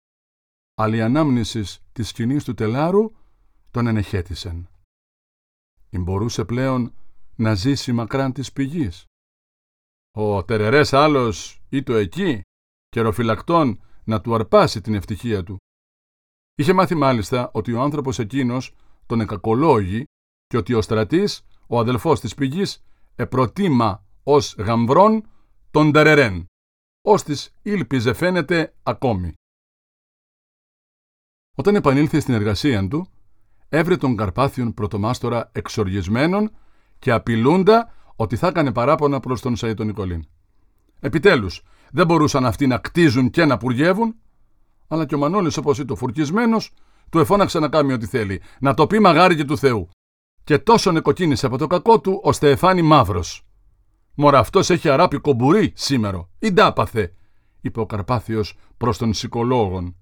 Αλλά 0.75 0.97
η 0.97 1.01
ανάμνηση 1.01 1.65
της 1.93 2.09
σκηνής 2.09 2.45
του 2.45 2.55
τελάρου 2.55 3.13
τον 3.71 3.87
ενεχέτησεν. 3.87 4.69
Μπορούσε 5.91 6.45
πλέον 6.45 6.95
να 7.37 7.55
ζήσει 7.55 7.93
μακράν 7.93 8.33
της 8.33 8.53
πηγής. 8.53 9.05
Ο 10.17 10.45
τερερές 10.45 10.93
άλλος 10.93 11.63
το 11.85 11.95
εκεί, 11.95 12.41
καιροφυλακτών 12.89 13.83
να 14.05 14.21
του 14.21 14.35
αρπάσει 14.35 14.81
την 14.81 14.95
ευτυχία 14.95 15.43
του. 15.43 15.57
Είχε 16.55 16.73
μάθει 16.73 16.95
μάλιστα 16.95 17.51
ότι 17.53 17.73
ο 17.73 17.81
άνθρωπος 17.81 18.19
εκείνος 18.19 18.75
τον 19.07 19.21
εκακολόγει 19.21 20.05
και 20.47 20.57
ότι 20.57 20.75
ο 20.75 20.83
στρατής, 20.83 21.47
ο 21.67 21.79
αδελφός 21.79 22.21
της 22.21 22.35
πηγής, 22.35 22.85
επροτίμα 23.15 24.05
ως 24.23 24.55
γαμβρόν 24.59 25.29
τον 25.71 25.93
τερερέν, 25.93 26.47
ως 27.03 27.23
της 27.23 27.55
ήλπιζε 27.63 28.13
φαίνεται 28.13 28.75
ακόμη. 28.83 29.35
Όταν 31.57 31.75
επανήλθε 31.75 32.21
στην 32.21 32.35
εργασία 32.35 32.89
του, 32.89 33.07
έβρε 33.69 33.97
τον 33.97 34.17
Καρπάθιον 34.17 34.75
πρωτομάστορα 34.75 35.51
εξοργισμένον 35.53 36.51
και 36.99 37.11
απειλούντα 37.13 37.95
ότι 38.17 38.37
θα 38.37 38.47
έκανε 38.47 38.73
παράπονα 38.73 39.21
προς 39.21 39.41
τον 39.41 39.57
Σαΐτον 39.57 39.85
Νικολίν. 39.87 40.25
Επιτέλους, 41.01 41.63
δεν 41.91 42.07
μπορούσαν 42.07 42.45
αυτοί 42.45 42.67
να 42.67 42.79
κτίζουν 42.79 43.31
και 43.31 43.45
να 43.45 43.57
πουργεύουν, 43.57 44.15
αλλά 44.89 45.07
και 45.07 45.15
ο 45.15 45.19
Μανώλης 45.19 45.57
όπως 45.57 45.79
ήταν 45.79 45.97
φουρκισμένος, 45.97 46.73
του 47.11 47.19
εφώναξε 47.19 47.59
να 47.59 47.69
κάνει 47.69 47.93
ό,τι 47.93 48.07
θέλει, 48.07 48.43
να 48.61 48.75
το 48.75 48.87
πει 48.87 48.99
μαγάρι 48.99 49.37
και 49.37 49.45
του 49.45 49.59
Θεού. 49.59 49.89
Και 50.45 50.59
τόσο 50.59 50.93
νεκοκίνησε 50.93 51.47
από 51.47 51.59
το 51.59 51.67
κακό 51.67 52.01
του, 52.01 52.21
ώστε 52.23 52.51
εφάνει 52.51 52.83
μαύρος. 52.83 53.45
Μωρά 54.21 54.39
αυτός 54.39 54.71
έχει 54.71 54.89
αράπη 54.89 55.19
κομπουρί 55.19 55.73
σήμερα, 55.77 56.29
ή 56.39 56.53
ντάπαθε, 56.53 57.15
είπε 57.61 57.81
ο 57.81 57.87
Καρπάθιος 57.87 58.59
προς 58.77 58.99
τον 58.99 59.11
ψυχολόγον. 59.11 59.97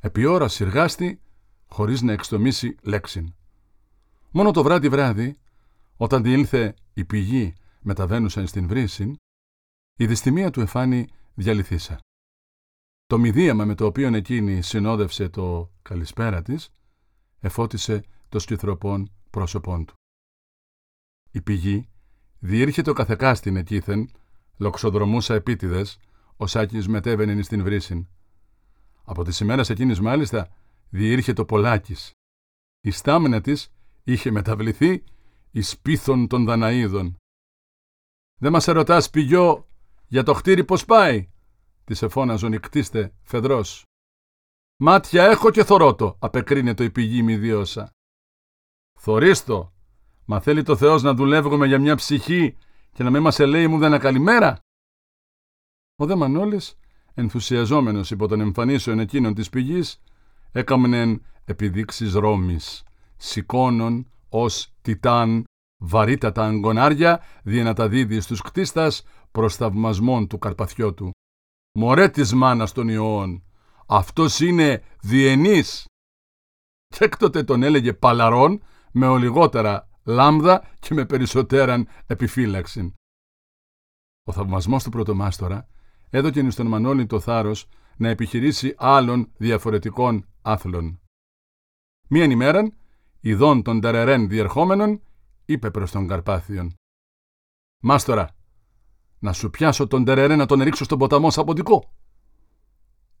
Επί 0.00 0.24
ώρας 0.24 0.52
σιργάστη, 0.52 1.20
χωρίς 1.68 2.02
να 2.02 2.12
εξτομίσει 2.12 2.76
λέξην. 2.82 3.34
Μόνο 4.30 4.50
το 4.50 4.62
βράδυ 4.62 4.88
βράδυ, 4.88 5.38
όταν 5.96 6.22
διήλθε 6.22 6.74
η 6.94 7.04
πηγή 7.04 7.54
μεταβαίνουσαν 7.80 8.46
στην 8.46 8.68
βρύση, 8.68 9.14
η 9.98 10.06
δυστημία 10.06 10.50
του 10.50 10.60
εφάνη 10.60 11.08
διαλυθήσα. 11.34 11.98
Το 13.06 13.18
μηδίαμα 13.18 13.64
με 13.64 13.74
το 13.74 13.86
οποίο 13.86 14.14
εκείνη 14.14 14.62
συνόδευσε 14.62 15.28
το 15.28 15.70
καλησπέρα 15.82 16.42
της, 16.42 16.70
εφώτισε 17.40 18.04
το 18.28 18.38
σκυθροπών 18.38 19.12
πρόσωπόν 19.30 19.84
του. 19.84 19.94
Η 21.30 21.40
πηγή 21.40 21.88
διήρχε 22.38 22.82
το 22.82 22.92
καθεκάστην 22.92 23.56
εκείθεν, 23.56 24.10
λοξοδρομούσα 24.56 25.34
επίτηδες, 25.34 25.98
ο 26.36 26.46
Σάκης 26.46 26.88
μετέβαινε 26.88 27.42
στην 27.42 27.62
βρύσιν. 27.62 28.06
Από 29.04 29.24
τις 29.24 29.40
ημέρας 29.40 29.70
εκείνης 29.70 30.00
μάλιστα 30.00 30.56
διήρχε 30.88 31.32
το 31.32 31.44
Πολάκης. 31.44 32.10
Η 32.80 32.90
στάμενα 32.90 33.40
της 33.40 33.72
είχε 34.04 34.30
μεταβληθεί 34.30 35.04
εις 35.50 35.78
πίθων 35.78 36.26
των 36.26 36.44
Δαναίδων. 36.44 37.16
«Δεν 38.40 38.52
μας 38.52 38.68
ερωτάς 38.68 39.10
πηγιό 39.10 39.68
για 40.06 40.22
το 40.22 40.34
χτίρι 40.34 40.64
πώς 40.64 40.84
πάει» 40.84 41.28
της 41.84 42.02
εφώναζον 42.02 42.52
η 42.52 42.58
κτίστε 42.58 43.14
Φεδρός. 43.22 43.82
«Μάτια 44.76 45.24
έχω 45.24 45.50
και 45.50 45.64
θωρώτο», 45.64 46.16
απεκρίνεται 46.18 46.84
η 46.84 46.90
πηγή 46.90 47.22
μη 47.22 47.36
διώσα. 47.36 47.90
«Θωρίστο, 48.98 49.72
μα 50.30 50.40
θέλει 50.40 50.62
το 50.62 50.76
Θεός 50.76 51.02
να 51.02 51.14
δουλεύουμε 51.14 51.66
για 51.66 51.78
μια 51.78 51.96
ψυχή 51.96 52.56
και 52.92 53.02
να 53.02 53.10
μην 53.10 53.22
μας 53.22 53.38
ελέει 53.38 53.66
μου 53.66 53.78
δεν 53.78 54.00
καλημέρα». 54.00 54.58
Ο 55.96 56.06
δε 56.06 56.14
Μανώλης, 56.14 56.78
ενθουσιαζόμενος 57.14 58.10
υπό 58.10 58.26
τον 58.26 58.40
εμφανίσεων 58.40 58.98
εκείνων 58.98 59.34
της 59.34 59.48
πηγής, 59.48 60.02
έκαμνεν 60.52 61.24
επιδείξεις 61.44 62.12
Ρώμης, 62.14 62.82
σηκώνων 63.16 64.10
ως 64.28 64.72
τιτάν 64.82 65.44
βαρύτατα 65.82 66.44
αγκονάρια 66.44 67.22
δια 67.42 67.62
να 67.62 67.74
τα 67.74 67.88
δίδει 67.88 68.20
στους 68.20 68.40
κτίστας 68.40 69.02
προς 69.30 69.56
θαυμασμόν 69.56 70.26
του 70.26 70.38
Καρπαθιώτου. 70.38 71.10
Μωρέ 71.72 72.08
της 72.08 72.32
μάνας 72.34 72.72
των 72.72 72.88
Ιωών, 72.88 73.44
αυτός 73.86 74.40
είναι 74.40 74.82
διενής. 75.00 75.84
Και 76.86 77.04
έκτοτε 77.04 77.42
τον 77.42 77.62
έλεγε 77.62 77.92
παλαρών 77.92 78.62
με 78.92 79.06
ολιγότερα 79.06 79.87
λάμδα 80.08 80.68
και 80.78 80.94
με 80.94 81.06
περισσότεραν 81.06 81.88
επιφύλαξη. 82.06 82.94
Ο 84.24 84.32
θαυμασμός 84.32 84.82
του 84.82 84.90
πρωτομάστορα 84.90 85.68
έδωκε 86.10 86.50
στον 86.50 86.66
Μανώλη 86.66 87.06
το 87.06 87.20
θάρρος 87.20 87.68
να 87.96 88.08
επιχειρήσει 88.08 88.74
άλλων 88.76 89.32
διαφορετικών 89.36 90.26
άθλων. 90.42 91.00
Μίαν 92.08 92.30
ημέραν, 92.30 92.76
ειδών 93.20 93.62
των 93.62 93.80
τερερέν 93.80 94.28
διερχόμενων, 94.28 95.02
είπε 95.44 95.70
προς 95.70 95.90
τον 95.90 96.06
Καρπάθιον. 96.06 96.74
«Μάστορα, 97.82 98.36
να 99.18 99.32
σου 99.32 99.50
πιάσω 99.50 99.86
τον 99.86 100.04
τερερέ 100.04 100.36
να 100.36 100.46
τον 100.46 100.62
ρίξω 100.62 100.84
στον 100.84 100.98
ποταμό 100.98 101.30
σαποντικό». 101.30 101.92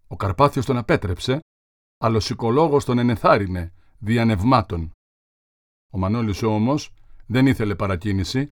Ο 0.06 0.16
Καρπάθιος 0.16 0.66
τον 0.66 0.76
απέτρεψε, 0.76 1.40
αλλά 1.98 2.16
ο 2.16 2.20
σικολόγος 2.20 2.84
τον 2.84 2.98
ενεθάρρυνε, 2.98 3.72
διανευμάτων. 3.98 4.92
Ο 5.92 5.98
Μανώλης 5.98 6.42
όμως 6.42 6.94
δεν 7.26 7.46
ήθελε 7.46 7.74
παρακίνηση. 7.74 8.48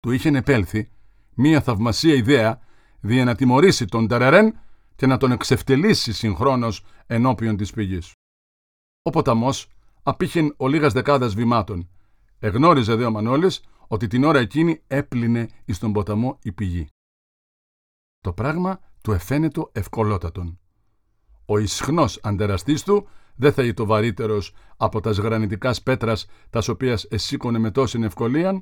Του 0.00 0.10
είχε 0.10 0.28
επέλθει 0.28 0.90
μία 1.34 1.60
θαυμασία 1.60 2.14
ιδέα 2.14 2.60
δια 3.00 3.24
να 3.24 3.34
τιμωρήσει 3.34 3.84
τον 3.84 4.08
τερερέν 4.08 4.60
και 4.96 5.06
να 5.06 5.16
τον 5.16 5.32
εξευτελίσει 5.32 6.12
συγχρόνως 6.12 6.84
ενώπιον 7.06 7.56
της 7.56 7.72
πηγής. 7.72 8.12
Ο 9.02 9.10
ποταμός 9.10 9.68
απήχεν 10.02 10.54
ο 10.56 10.68
λίγας 10.68 10.92
δεκάδας 10.92 11.34
βημάτων. 11.34 11.90
Εγνώριζε 12.38 12.94
δε 12.94 13.04
ο 13.04 13.10
Μανώλης 13.10 13.64
ότι 13.88 14.06
την 14.06 14.24
ώρα 14.24 14.38
εκείνη 14.38 14.82
έπλυνε 14.86 15.48
εις 15.64 15.78
τον 15.78 15.92
ποταμό 15.92 16.38
η 16.42 16.52
πηγή. 16.52 16.86
Το 18.20 18.32
πράγμα 18.32 18.80
του 19.02 19.12
εφαίνεται 19.12 19.62
ευκολότατον. 19.72 20.58
Ο 21.46 21.58
ισχνός 21.58 22.20
αντεραστής 22.22 22.82
του 22.82 23.08
δεν 23.38 23.52
θα 23.52 23.74
το 23.74 23.86
βαρύτερος 23.86 24.54
από 24.76 25.00
τα 25.00 25.10
γρανιτικά 25.10 25.74
πέτρας 25.84 26.26
τα 26.50 26.62
οποία 26.68 26.98
εσήκωνε 27.08 27.58
με 27.58 27.70
τόση 27.70 28.00
ευκολία, 28.02 28.60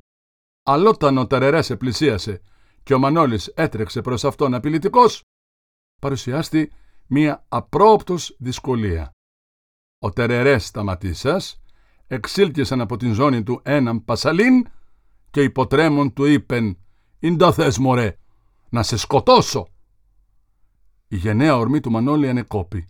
αλλά 0.62 0.90
όταν 0.90 1.18
ο 1.18 1.26
Τερερές 1.26 1.70
επλησίασε 1.70 2.42
και 2.82 2.94
ο 2.94 2.98
Μανώλης 2.98 3.46
έτρεξε 3.46 4.00
προς 4.00 4.24
αυτόν 4.24 4.54
απειλητικός, 4.54 5.22
παρουσιάστη 6.00 6.72
μία 7.06 7.44
απρόοπτος 7.48 8.36
δυσκολία. 8.38 9.10
Ο 9.98 10.10
Τερερές 10.10 10.66
σταματήσας, 10.66 11.60
εξήλκησαν 12.06 12.80
από 12.80 12.96
την 12.96 13.12
ζώνη 13.12 13.42
του 13.42 13.60
έναν 13.64 14.04
πασαλίν 14.04 14.66
και 15.30 15.42
υποτρέμων 15.42 16.12
του 16.12 16.24
είπεν 16.24 16.78
«Ιν 17.18 17.36
το 17.36 17.52
θες 17.52 17.78
μωρέ, 17.78 18.18
να 18.68 18.82
σε 18.82 18.96
σκοτώσω». 18.96 19.68
Η 21.08 21.16
γενναία 21.16 21.56
ορμή 21.56 21.80
του 21.80 21.90
Μανώλη 21.90 22.28
ανεκόπη. 22.28 22.88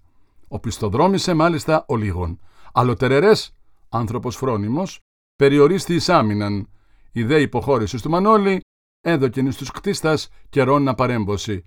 Οπισθοδρόμησε 0.49 1.35
μάλιστα 1.35 1.85
ο 1.89 1.97
λίγον. 1.97 2.41
Αλλά 2.73 2.91
ο 2.91 2.95
Τερερές, 2.95 3.55
άνθρωπος 3.89 4.37
φρόνιμος, 4.37 5.01
περιορίστη 5.37 5.95
εις 5.95 6.09
άμυναν. 6.09 6.69
Η 7.13 7.25
δε 7.25 7.41
υποχώρηση 7.41 8.03
του 8.03 8.11
Μανώλη 8.11 8.61
έδωκεν 9.01 9.53
στους 9.53 9.71
κτίστας 9.71 10.29
καιρόν 10.49 10.83
να 10.83 10.95
παρέμβωση. 10.95 11.65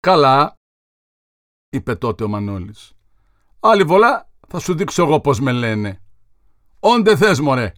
«Καλά», 0.00 0.54
είπε 1.70 1.94
τότε 1.94 2.24
ο 2.24 2.28
Μανώλης. 2.28 2.92
«Άλλη 3.60 3.82
βολά 3.82 4.30
θα 4.48 4.58
σου 4.58 4.74
δείξω 4.74 5.02
εγώ 5.02 5.20
πώς 5.20 5.40
με 5.40 5.52
λένε». 5.52 6.00
«Όντε 6.80 7.16
θες 7.16 7.40
μωρέ», 7.40 7.72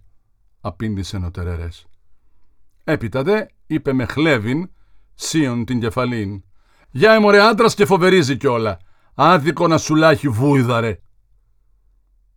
απήντησε 0.60 1.16
ο 1.16 1.30
Τερερές. 1.30 1.86
Έπειτα 2.84 3.22
δε 3.22 3.46
είπε 3.66 3.92
με 3.92 4.04
χλέβιν, 4.04 4.70
σίον 5.14 5.64
την 5.64 5.80
κεφαλήν. 5.80 6.44
«Για 6.90 7.20
μωρέ 7.20 7.40
άντρας 7.40 7.74
και 7.74 7.86
φοβερίζει 7.86 8.36
κιόλα. 8.36 8.78
Άδικο 9.14 9.68
να 9.68 9.78
σου 9.78 9.94
λάχει 9.94 10.28
βούιδα 10.28 10.80
ρε». 10.80 11.00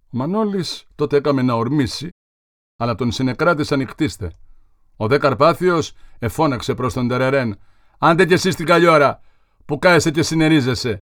Ο 0.07 0.17
Μανώλης 0.17 0.87
τότε 0.95 1.17
έκαμε 1.17 1.41
να 1.41 1.53
ορμήσει, 1.53 2.09
αλλά 2.77 2.95
τον 2.95 3.11
συνεκράτησαν 3.11 3.79
νυχτίστε. 3.79 4.31
Ο 4.95 5.07
δε 5.07 5.17
Καρπάθιος 5.17 5.93
εφώναξε 6.19 6.73
προς 6.75 6.93
τον 6.93 7.07
Τερερέν 7.07 7.59
«Άντε 7.97 8.25
κι 8.25 8.33
εσύ 8.33 8.51
στην 8.51 8.65
καλλιόρα, 8.65 9.21
που 9.65 9.79
κάεσαι 9.79 10.11
και 10.11 10.23
συνερίζεσαι». 10.23 10.97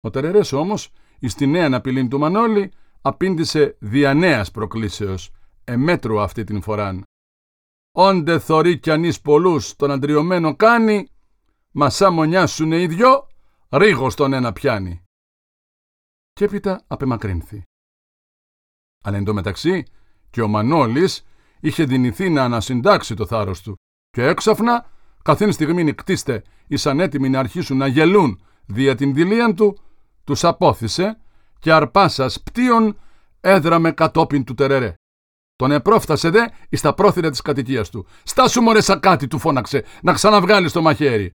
Ο 0.00 0.10
Τερερές 0.10 0.52
όμως, 0.52 0.92
εις 1.18 1.34
τη 1.34 1.46
νέα 1.46 1.74
απειλή 1.74 2.08
του 2.08 2.18
Μανώλη, 2.18 2.72
απήντησε 3.00 3.76
δια 3.78 4.14
νέας 4.14 4.50
προκλήσεως, 4.50 5.30
εμέτρου 5.64 6.20
αυτή 6.20 6.44
την 6.44 6.62
φοράν. 6.62 7.02
«Όντε 7.92 8.38
θωρεί 8.38 8.78
κι 8.78 8.90
ανείς 8.90 9.20
πολλούς 9.20 9.76
τον 9.76 9.90
αντριωμένο 9.90 10.56
κάνει, 10.56 11.08
μα 11.70 11.90
σαν 11.90 12.12
μονιάσουνε 12.12 12.80
οι 12.80 12.86
δυο, 12.86 13.27
ρίγος 13.70 14.14
τον 14.14 14.32
ένα 14.32 14.52
πιάνει». 14.52 15.02
Κι 16.32 16.44
έπειτα 16.44 16.84
απεμακρύνθη. 16.86 17.62
Αλλά 19.04 19.16
εντωμεταξύ 19.16 19.84
και 20.30 20.42
ο 20.42 20.48
Μανώλης 20.48 21.22
είχε 21.60 21.84
δυνηθεί 21.84 22.28
να 22.30 22.44
ανασυντάξει 22.44 23.14
το 23.14 23.26
θάρρος 23.26 23.62
του 23.62 23.74
και 24.10 24.26
έξαφνα, 24.26 24.90
καθήν 25.22 25.52
στιγμή 25.52 25.84
νικτίστε 25.84 26.42
ήσαν 26.66 27.00
έτοιμοι 27.00 27.28
να 27.28 27.38
αρχίσουν 27.38 27.76
να 27.76 27.86
γελούν 27.86 28.42
δια 28.66 28.94
την 28.94 29.14
δηλία 29.14 29.54
του, 29.54 29.78
τους 30.24 30.44
απόθυσε 30.44 31.18
και 31.58 31.72
αρπάσας 31.72 32.42
πτίον 32.42 32.98
έδραμε 33.40 33.92
κατόπιν 33.92 34.44
του 34.44 34.54
τερερέ. 34.54 34.94
Τον 35.56 35.70
επρόφτασε 35.70 36.30
δε 36.30 36.46
εις 36.68 36.80
τα 36.80 36.94
πρόθυρα 36.94 37.30
της 37.30 37.40
κατοικίας 37.40 37.90
του. 37.90 38.06
«Στάσου 38.22 38.60
μωρέ 38.60 38.80
κάτι» 39.00 39.26
του 39.26 39.38
φώναξε, 39.38 39.84
«να 40.02 40.12
ξαναβγάλεις 40.12 40.72
το 40.72 40.82
μαχαίρι». 40.82 41.30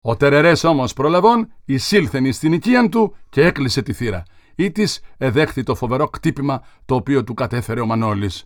Ο 0.00 0.16
τερερές 0.16 0.64
όμως 0.64 0.92
προλαβών 0.92 1.52
εισήλθεν 1.64 2.32
στην 2.32 2.52
οικία 2.52 2.88
του 2.88 3.16
και 3.28 3.44
έκλεισε 3.44 3.82
τη 3.82 3.92
θύρα. 3.92 4.22
Ή 4.54 4.72
της 4.72 5.00
εδέχθη 5.16 5.62
το 5.62 5.74
φοβερό 5.74 6.08
κτύπημα 6.08 6.64
το 6.84 6.94
οποίο 6.94 7.24
του 7.24 7.34
κατέφερε 7.34 7.80
ο 7.80 7.86
Μανώλης. 7.86 8.42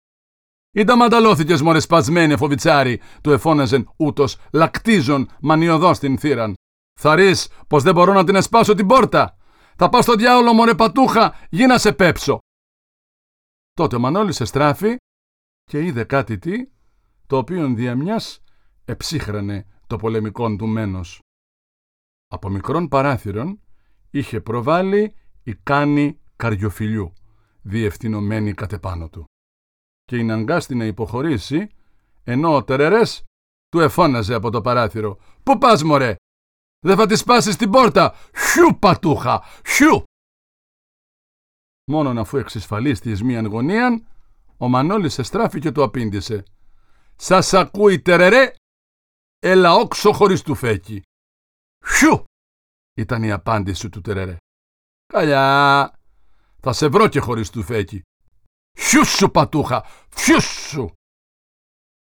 «Ήταν 0.74 0.96
μανταλώθηκες 0.96 1.62
μωρέ 1.62 1.80
σπασμένε 1.80 2.36
φοβιτσάρι», 2.36 3.00
του 3.20 3.30
εφώναζεν 3.30 3.90
ούτως 3.96 4.38
λακτίζον 4.52 5.28
μανιωδό 5.40 5.94
στην 5.94 6.18
θύραν. 6.18 6.54
«Θα 7.00 7.14
ρεις 7.14 7.48
πως 7.66 7.82
δεν 7.82 7.94
μπορώ 7.94 8.12
να 8.12 8.24
την 8.24 8.34
εσπάσω 8.34 8.74
την 8.74 8.86
πόρτα. 8.86 9.36
Θα 9.76 9.88
πάω 9.88 10.02
στο 10.02 10.14
διάολο 10.14 10.52
μωρέ 10.52 10.74
πατούχα, 10.74 11.34
γίνα 11.50 11.78
σε 11.78 11.92
πέψω». 11.92 12.38
Τότε 13.72 13.96
ο 13.96 13.98
Μανώλης 13.98 14.40
εστράφη 14.40 14.96
και 15.64 15.84
είδε 15.84 16.04
κάτι 16.04 16.38
τι, 16.38 16.68
το 17.26 17.36
οποίο 17.36 17.74
διαμιάς 17.74 18.42
εψύχρανε 18.84 19.66
το 19.86 19.96
πολεμικό 19.96 20.56
του 20.56 20.66
μένος. 20.66 21.20
Από 22.34 22.48
μικρών 22.48 22.88
παράθυρων 22.88 23.60
είχε 24.10 24.40
προβάλει 24.40 25.14
η 25.42 25.54
κάνη 25.54 26.20
καριοφιλιού, 26.36 27.12
διευθυνωμένη 27.62 28.52
κατ' 28.52 28.72
επάνω 28.72 29.08
του. 29.08 29.24
Και 30.04 30.16
η 30.16 30.20
αναγκάστη 30.20 30.74
να 30.74 30.84
υποχωρήσει, 30.84 31.68
ενώ 32.24 32.54
ο 32.54 32.64
Τερερές 32.64 33.24
του 33.68 33.80
εφώναζε 33.80 34.34
από 34.34 34.50
το 34.50 34.60
παράθυρο 34.60 35.18
«Πού 35.42 35.58
πας 35.58 35.82
μωρέ, 35.82 36.16
δεν 36.86 36.96
θα 36.96 37.06
τη 37.06 37.16
σπάσεις 37.16 37.56
την 37.56 37.70
πόρτα, 37.70 38.14
χιου 38.36 38.78
πατούχα, 38.78 39.42
χιου» 39.66 40.02
Μόνον 41.90 42.18
αφού 42.18 42.36
εξισφαλίστης 42.36 43.22
μίαν 43.22 43.46
γωνίαν, 43.46 44.06
ο 44.56 44.68
Μανώλης 44.68 45.18
εστράφη 45.18 45.60
και 45.60 45.72
του 45.72 45.82
απήντησε. 45.82 46.44
«Σας 47.16 47.54
ακούει 47.54 48.00
τερερέ, 48.00 48.52
έλα 49.38 49.74
όξω 49.74 50.12
χωρίς 50.12 50.42
του 50.42 50.54
φέκι». 50.54 51.02
«Χιου» 51.86 52.24
ήταν 52.96 53.22
η 53.22 53.30
απάντηση 53.30 53.88
του 53.88 54.00
τερερέ. 54.00 54.36
«Καλιά, 55.06 55.92
θα 56.60 56.72
σε 56.72 56.88
βρω 56.88 57.08
και 57.08 57.20
χωρίς 57.20 57.50
του 57.50 57.62
φέκι». 57.62 58.02
«Χιου 58.78 59.04
σου 59.04 59.30
πατούχα, 59.30 59.84
φιου 60.08 60.40
σου». 60.40 60.92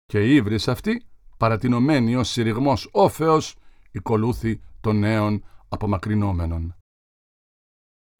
Και 0.06 0.26
η 0.26 0.36
ύβρις 0.36 0.68
αυτή, 0.68 1.08
παρατηνωμένη 1.38 2.16
ως 2.16 2.30
συρριγμός 2.30 2.90
όφεος, 2.92 3.56
οικολούθη 3.92 4.62
των 4.82 5.00
νέων 5.00 5.46
απομακρυνόμενων. 5.70 6.76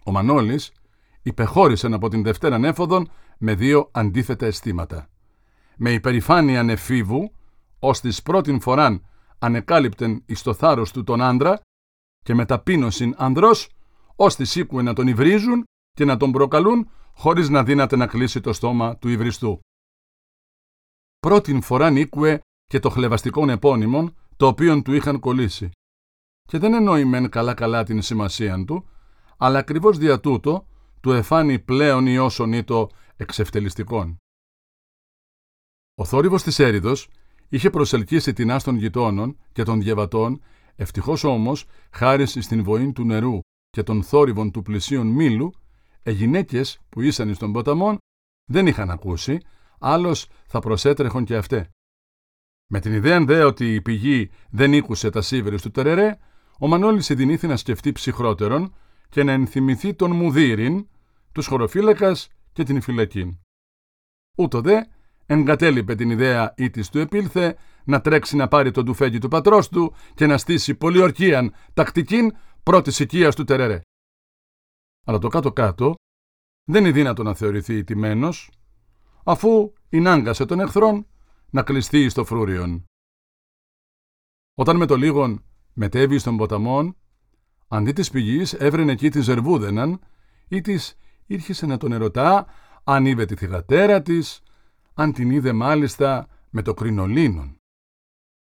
Ο 0.04 0.12
Μανώλης 0.12 0.72
υπεχώρησαν 1.22 1.94
από 1.94 2.10
την 2.10 2.24
Δευτέρα 2.24 2.58
Νέφοδον 2.58 3.12
με 3.38 3.56
δύο 3.56 3.90
αντίθετα 3.94 4.46
αισθήματα. 4.46 5.10
Με 5.78 5.92
υπερηφάνεια 5.92 6.64
νεφίβου, 6.64 7.32
ως 7.80 8.00
της 8.00 8.22
πρώτην 8.22 8.60
φοράν 8.60 9.06
ανεκάλυπτεν 9.40 10.24
εις 10.26 10.42
το 10.42 10.54
θάρρος 10.54 10.92
του 10.92 11.04
τον 11.04 11.22
άντρα 11.22 11.62
και 12.26 12.34
με 12.34 12.46
ταπείνωσιν 12.46 13.14
ανδρός, 13.18 13.70
ως 14.16 14.36
της 14.36 14.56
ήκουε 14.56 14.82
να 14.82 14.94
τον 14.94 15.08
υβρίζουν 15.08 15.64
και 15.92 16.06
να 16.06 16.18
τον 16.18 16.32
προκαλούν 16.32 16.90
χωρίς 17.14 17.50
να 17.50 17.64
δύναται 17.64 17.96
να 17.96 18.08
κλείσει 18.08 18.42
το 18.42 18.54
στόμα 18.54 18.98
του 18.98 19.10
υβριστού. 19.10 19.60
Πρώτην 21.20 21.62
φοράν 21.62 21.96
ήκουε 21.96 22.40
και 22.66 22.80
το 22.80 22.90
χλεβαστικό 22.90 23.52
επώνυμον 23.52 24.16
το 24.38 24.48
οποίον 24.48 24.84
του 24.84 24.94
είχαν 24.94 25.20
κολλήσει. 25.20 25.70
Και 26.44 26.58
δεν 26.58 26.74
εννοεί 26.74 27.06
μεν 27.06 27.30
καλά-καλά 27.30 27.84
την 27.84 28.02
σημασία 28.02 28.66
του, 28.66 28.90
αλλά 29.38 29.60
ακριβώς 29.60 29.98
δια 29.98 30.20
τούτο 30.20 30.68
του 31.02 31.12
εφάνει 31.12 31.60
πλέον 31.60 32.08
ή 32.08 32.18
όσον 32.18 32.54
ή 32.54 32.64
το 32.64 32.90
εξευτελιστικόν. 33.16 34.18
Ο 35.96 36.06
θόρυβος 36.06 36.44
της 36.44 36.60
έρηδος 36.60 37.10
είχε 37.50 37.70
προσελκύσει 37.70 38.34
την 38.34 38.52
άστον 38.52 38.76
γειτόνων 38.76 39.38
και 39.52 39.64
των 39.64 39.82
διαβατών, 39.82 40.42
ευτυχώς 40.76 41.24
όμως, 41.24 41.66
χάρης 41.92 42.38
στην 42.40 42.64
βοή 42.64 42.92
του 42.92 43.06
νερού 43.06 43.40
και 43.70 43.84
των 43.84 44.04
θόρυβων 44.04 44.52
του 44.52 44.62
πλησίων 44.62 45.08
μήλου, 45.08 45.52
οι 46.04 46.12
γυναίκες 46.12 46.80
που 46.90 47.02
ήσαν 47.02 47.34
στον 47.34 47.52
ποταμόν 47.52 47.98
δεν 48.50 48.68
είχαν 48.68 48.90
ακούσει, 48.90 49.38
άλλος 49.80 50.30
θα 50.48 50.60
προσέτρεχον 50.60 51.26
και 51.26 51.36
αυτέ. 51.36 51.70
Με 52.70 52.80
την 52.80 52.94
ιδέα 52.94 53.26
δε 53.26 53.44
ότι 53.44 53.74
η 53.74 53.82
πηγή 53.82 54.30
δεν 54.50 54.74
ήκουσε 54.74 55.10
τα 55.10 55.22
σίβερες 55.22 55.62
του 55.62 55.72
Τερερέ, 55.72 56.18
ο 56.60 56.68
Μανώλης 56.68 57.06
συνδυνήθη 57.06 57.48
να 57.48 57.58
σκεφτεί 57.58 57.92
ψυχρότερον 57.92 58.74
και 59.10 59.24
να 59.24 59.32
ενθυμηθεί 59.32 59.94
τον 59.94 60.12
Μουδίριν, 60.12 60.88
τους 61.32 61.48
χωροφύλακας 61.48 62.28
και 62.54 62.64
την 62.64 62.82
φυλακή. 62.82 63.40
Ούτω 64.38 64.62
δε 64.62 64.82
εγκατέλειπε 65.28 65.96
την 65.96 66.10
ιδέα 66.10 66.54
ή 66.58 66.70
της 66.70 66.90
του 66.90 67.00
επήλθε 67.00 67.58
να 67.84 68.02
τρέξει 68.02 68.36
να 68.36 68.48
πάρει 68.48 68.72
το 68.72 68.84
ντουφέγγι 68.84 69.18
του 69.18 69.28
πατρός 69.28 69.70
του 69.70 69.94
και 70.14 70.26
να 70.26 70.38
στήσει 70.38 70.76
πολιορκίαν 70.76 71.54
τακτικήν 71.74 72.36
πρώτης 72.64 73.00
οικίας 73.00 73.36
του 73.36 73.44
Τερερέ. 73.44 73.82
Αλλά 75.06 75.18
το 75.18 75.28
κάτω-κάτω 75.28 75.96
δεν 76.64 76.84
είναι 76.84 76.94
δύνατο 76.94 77.24
να 77.24 77.34
θεωρηθεί 77.34 77.84
τιμένο, 77.84 78.30
αφού 79.24 79.74
εινάγκασε 79.90 80.46
τον 80.46 80.60
εχθρόν 80.60 81.08
να 81.50 81.64
κλειστεί 81.64 82.10
στο 82.10 82.26
φρούριον. 82.26 82.86
Όταν 84.56 84.78
με 84.78 84.86
το 84.86 84.96
λίγον 84.96 85.46
μετέβη 85.74 86.18
στον 86.18 86.38
ποταμόν, 86.38 86.96
αντί 87.68 87.92
της 87.92 88.10
πηγής 88.10 88.54
έβρενε 88.54 88.92
εκεί 88.92 89.10
της 89.10 89.24
Ζερβούδεναν 89.24 90.00
ή 90.48 90.62
της 90.62 90.98
ήρχισε 91.26 91.66
να 91.66 91.78
τον 91.78 91.92
ερωτά 91.92 92.48
αν 92.84 93.06
είδε 93.06 93.26
τη 93.26 93.36
θυγατέρα 93.36 94.02
της, 94.02 94.42
αν 95.00 95.14
την 95.14 95.32
είδε 95.32 95.54
μάλιστα 95.54 96.28
με 96.50 96.62
το 96.62 96.74
κρινολίνον. 96.74 97.56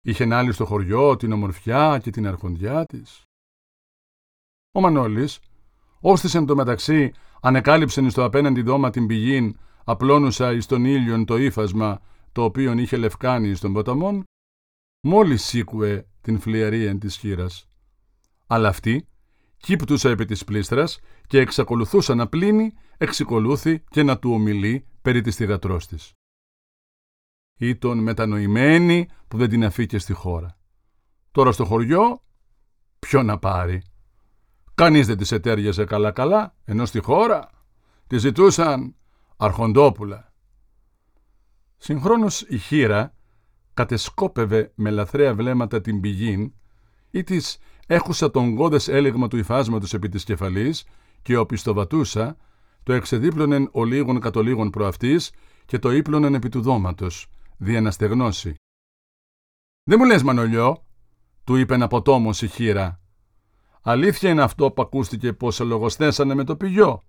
Είχε 0.01 0.35
άλλη 0.35 0.53
στο 0.53 0.65
χωριό 0.65 1.17
την 1.17 1.33
ομορφιά 1.33 1.99
και 2.03 2.11
την 2.11 2.27
αρχοντιά 2.27 2.85
της. 2.87 3.23
Ο 4.73 4.81
Μανώλης, 4.81 5.41
όστησε 6.01 6.45
το 6.45 6.55
μεταξύ 6.55 7.13
ανεκάλυψεν 7.41 8.11
στο 8.11 8.25
απέναντι 8.25 8.63
δώμα 8.63 8.91
την 8.91 9.07
πηγήν, 9.07 9.59
απλώνουσα 9.85 10.53
εις 10.53 10.67
τον 10.67 10.85
ήλιον 10.85 11.25
το 11.25 11.37
ύφασμα 11.37 12.01
το 12.33 12.43
οποίον 12.43 12.79
είχε 12.79 12.97
λευκάνει 12.97 13.55
στον 13.55 13.73
ποταμόν, 13.73 14.25
μόλις 15.01 15.45
σήκουε 15.45 16.07
την 16.21 16.41
φλιαρία 16.41 16.99
της 16.99 17.17
χείρας. 17.17 17.69
Αλλά 18.47 18.69
αυτή 18.69 19.09
κύπτουσα 19.57 20.11
επί 20.11 20.25
της 20.25 20.45
πλήστρας 20.45 20.99
και 21.27 21.39
εξακολουθούσα 21.39 22.15
να 22.15 22.29
πλύνει, 22.29 22.73
εξακολούθη 22.99 23.85
και 23.89 24.03
να 24.03 24.19
του 24.19 24.31
ομιλεί 24.31 24.87
περί 25.03 25.21
της 25.21 25.37
θυγατρός 25.37 25.87
της. 25.87 26.13
Ήταν 27.63 27.99
μετανοημένη 27.99 29.09
που 29.29 29.37
δεν 29.37 29.49
την 29.49 29.65
αφήκε 29.65 29.99
στη 29.99 30.13
χώρα. 30.13 30.59
Τώρα 31.31 31.53
στο 31.53 31.65
χωριό, 31.65 32.23
ποιο 32.99 33.23
να 33.23 33.39
πάρει. 33.39 33.83
Κανείς 34.75 35.07
δεν 35.07 35.17
της 35.17 35.33
ετέριαζε 35.33 35.85
καλά-καλά, 35.85 36.55
ενώ 36.65 36.85
στη 36.85 37.01
χώρα 37.01 37.51
τη 38.07 38.19
ζητούσαν 38.19 38.95
αρχοντόπουλα. 39.37 40.33
Συγχρόνως 41.77 42.41
η 42.41 42.59
χείρα 42.59 43.15
κατεσκόπευε 43.75 44.73
με 44.75 44.91
λαθρέα 44.91 45.35
βλέμματα 45.35 45.81
την 45.81 46.01
πηγήν 46.01 46.53
ή 47.11 47.23
της 47.23 47.59
έχουσα 47.87 48.31
τον 48.31 48.55
γόδες 48.55 48.89
έλεγμα 48.89 49.29
του 49.29 49.37
υφάσματος 49.37 49.95
επί 49.95 50.09
της 50.09 50.25
κεφαλής 50.25 50.85
και 51.23 51.37
ο 51.37 51.47
πιστοβατούσα 51.47 52.37
το 52.83 52.93
εξεδίπλωνεν 52.93 53.69
ο 53.73 53.85
λίγων 53.85 54.21
κατολίγων 54.21 54.71
προαυτής 54.71 55.33
και 55.67 55.79
το 55.79 55.93
ύπλωνεν 55.93 56.35
επί 56.35 56.49
του 56.49 56.61
δώματος, 56.61 57.27
δια 57.57 57.81
να 57.81 57.91
στεγνώσει. 57.91 58.55
«Δεν 59.85 59.99
μου 59.99 60.05
λες, 60.05 60.23
Μανολιό», 60.23 60.87
του 61.45 61.57
είπε 61.57 61.75
από 61.75 62.03
τόμος 62.03 62.43
η 62.43 62.49
χείρα. 62.49 63.01
«Αλήθεια 63.83 64.31
είναι 64.31 64.43
αυτό 64.43 64.73
που 64.73 64.83
ακούστηκε 64.83 65.33
πως 65.33 65.59
λογοστέσανε 65.59 66.35
με 66.35 66.45
το 66.45 66.57
πηγιό». 66.57 67.03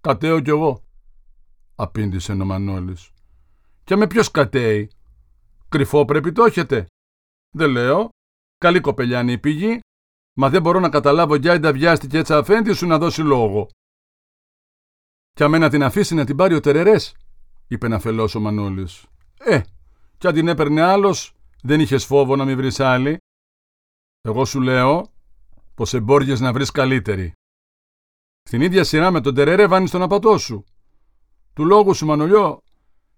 «Κατέω 0.00 0.40
κι 0.40 0.50
εγώ», 0.50 0.82
απήντησε 1.74 2.32
ο 2.32 2.44
Μανώλης. 2.44 3.10
«Και 3.84 3.96
με 3.96 4.06
ποιος 4.06 4.30
κατέει, 4.30 4.90
κρυφό 5.68 6.04
πρέπει 6.04 6.32
το 6.32 6.44
έχετε». 6.44 6.86
«Δεν 7.50 7.70
λέω, 7.70 8.08
καλή 8.58 8.80
κοπελιά 8.80 9.20
είναι 9.20 9.32
η 9.32 9.38
πηγή, 9.38 9.80
Μα 10.40 10.50
δεν 10.50 10.62
μπορώ 10.62 10.80
να 10.80 10.88
καταλάβω 10.88 11.34
για 11.34 11.60
τα 11.60 11.72
βιάστηκε 11.72 12.18
έτσι 12.18 12.34
αφέντη 12.34 12.72
σου 12.72 12.86
να 12.86 12.98
δώσει 12.98 13.22
λόγο. 13.22 13.68
Κι 15.32 15.42
αμένα 15.42 15.68
την 15.68 15.82
αφήσει 15.82 16.14
να 16.14 16.24
την 16.24 16.36
πάρει 16.36 16.54
ο 16.54 16.60
Τερερές, 16.60 17.14
είπε 17.68 17.88
να 17.88 17.98
φελώσει 17.98 18.36
ο 18.36 18.40
Μανώλης. 18.40 19.06
Ε, 19.38 19.60
κι 20.18 20.26
αν 20.26 20.34
την 20.34 20.48
έπαιρνε 20.48 20.80
άλλος, 20.80 21.34
δεν 21.62 21.80
είχες 21.80 22.04
φόβο 22.04 22.36
να 22.36 22.44
μην 22.44 22.56
βρεις 22.56 22.80
άλλη. 22.80 23.18
Εγώ 24.20 24.44
σου 24.44 24.60
λέω 24.60 25.12
πως 25.74 25.94
εμπόριε 25.94 26.36
να 26.38 26.52
βρεις 26.52 26.70
καλύτερη. 26.70 27.32
Στην 28.42 28.60
ίδια 28.60 28.84
σειρά 28.84 29.10
με 29.10 29.20
τον 29.20 29.34
Τερερέ 29.34 29.66
βάνεις 29.66 29.90
τον 29.90 30.02
απατό 30.02 30.38
σου. 30.38 30.64
Του 31.54 31.64
λόγου 31.64 31.94
σου, 31.94 32.06
Μανολιό, 32.06 32.60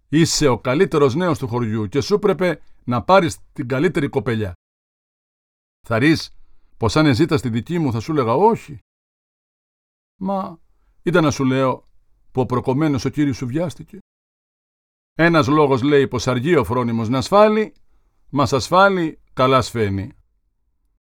είσαι 0.08 0.46
ο 0.48 0.58
καλύτερος 0.58 1.14
νέος 1.14 1.38
του 1.38 1.48
χωριού 1.48 1.86
και 1.86 2.00
σου 2.00 2.18
πρέπει 2.18 2.60
να 2.84 3.02
πάρεις 3.02 3.38
την 3.52 3.68
καλύτερη 3.68 4.08
κοπελιά. 4.08 4.52
Θα 5.86 5.98
ρεις 5.98 6.30
πως 6.76 6.96
αν 6.96 7.06
εζήτα 7.06 7.36
στη 7.36 7.48
δική 7.48 7.78
μου 7.78 7.92
θα 7.92 8.00
σου 8.00 8.12
λέγα 8.12 8.34
όχι. 8.34 8.78
Μα 10.20 10.58
ήταν 11.02 11.24
να 11.24 11.30
σου 11.30 11.44
λέω 11.44 11.88
που 12.32 12.40
ο 12.40 12.46
προκομμένος 12.46 13.04
ο 13.04 13.08
κύριος 13.08 13.36
σου 13.36 13.46
βιάστηκε. 13.46 13.98
Ένας 15.14 15.46
λόγος 15.46 15.82
λέει 15.82 16.08
πως 16.08 16.26
αργεί 16.26 16.56
ο 16.56 16.64
φρόνιμος 16.64 17.08
να 17.08 17.18
ασφάλει, 17.18 17.74
μας 18.28 18.52
ασφάλει 18.52 19.20
καλά 19.32 19.62
σφαίνει. 19.62 20.12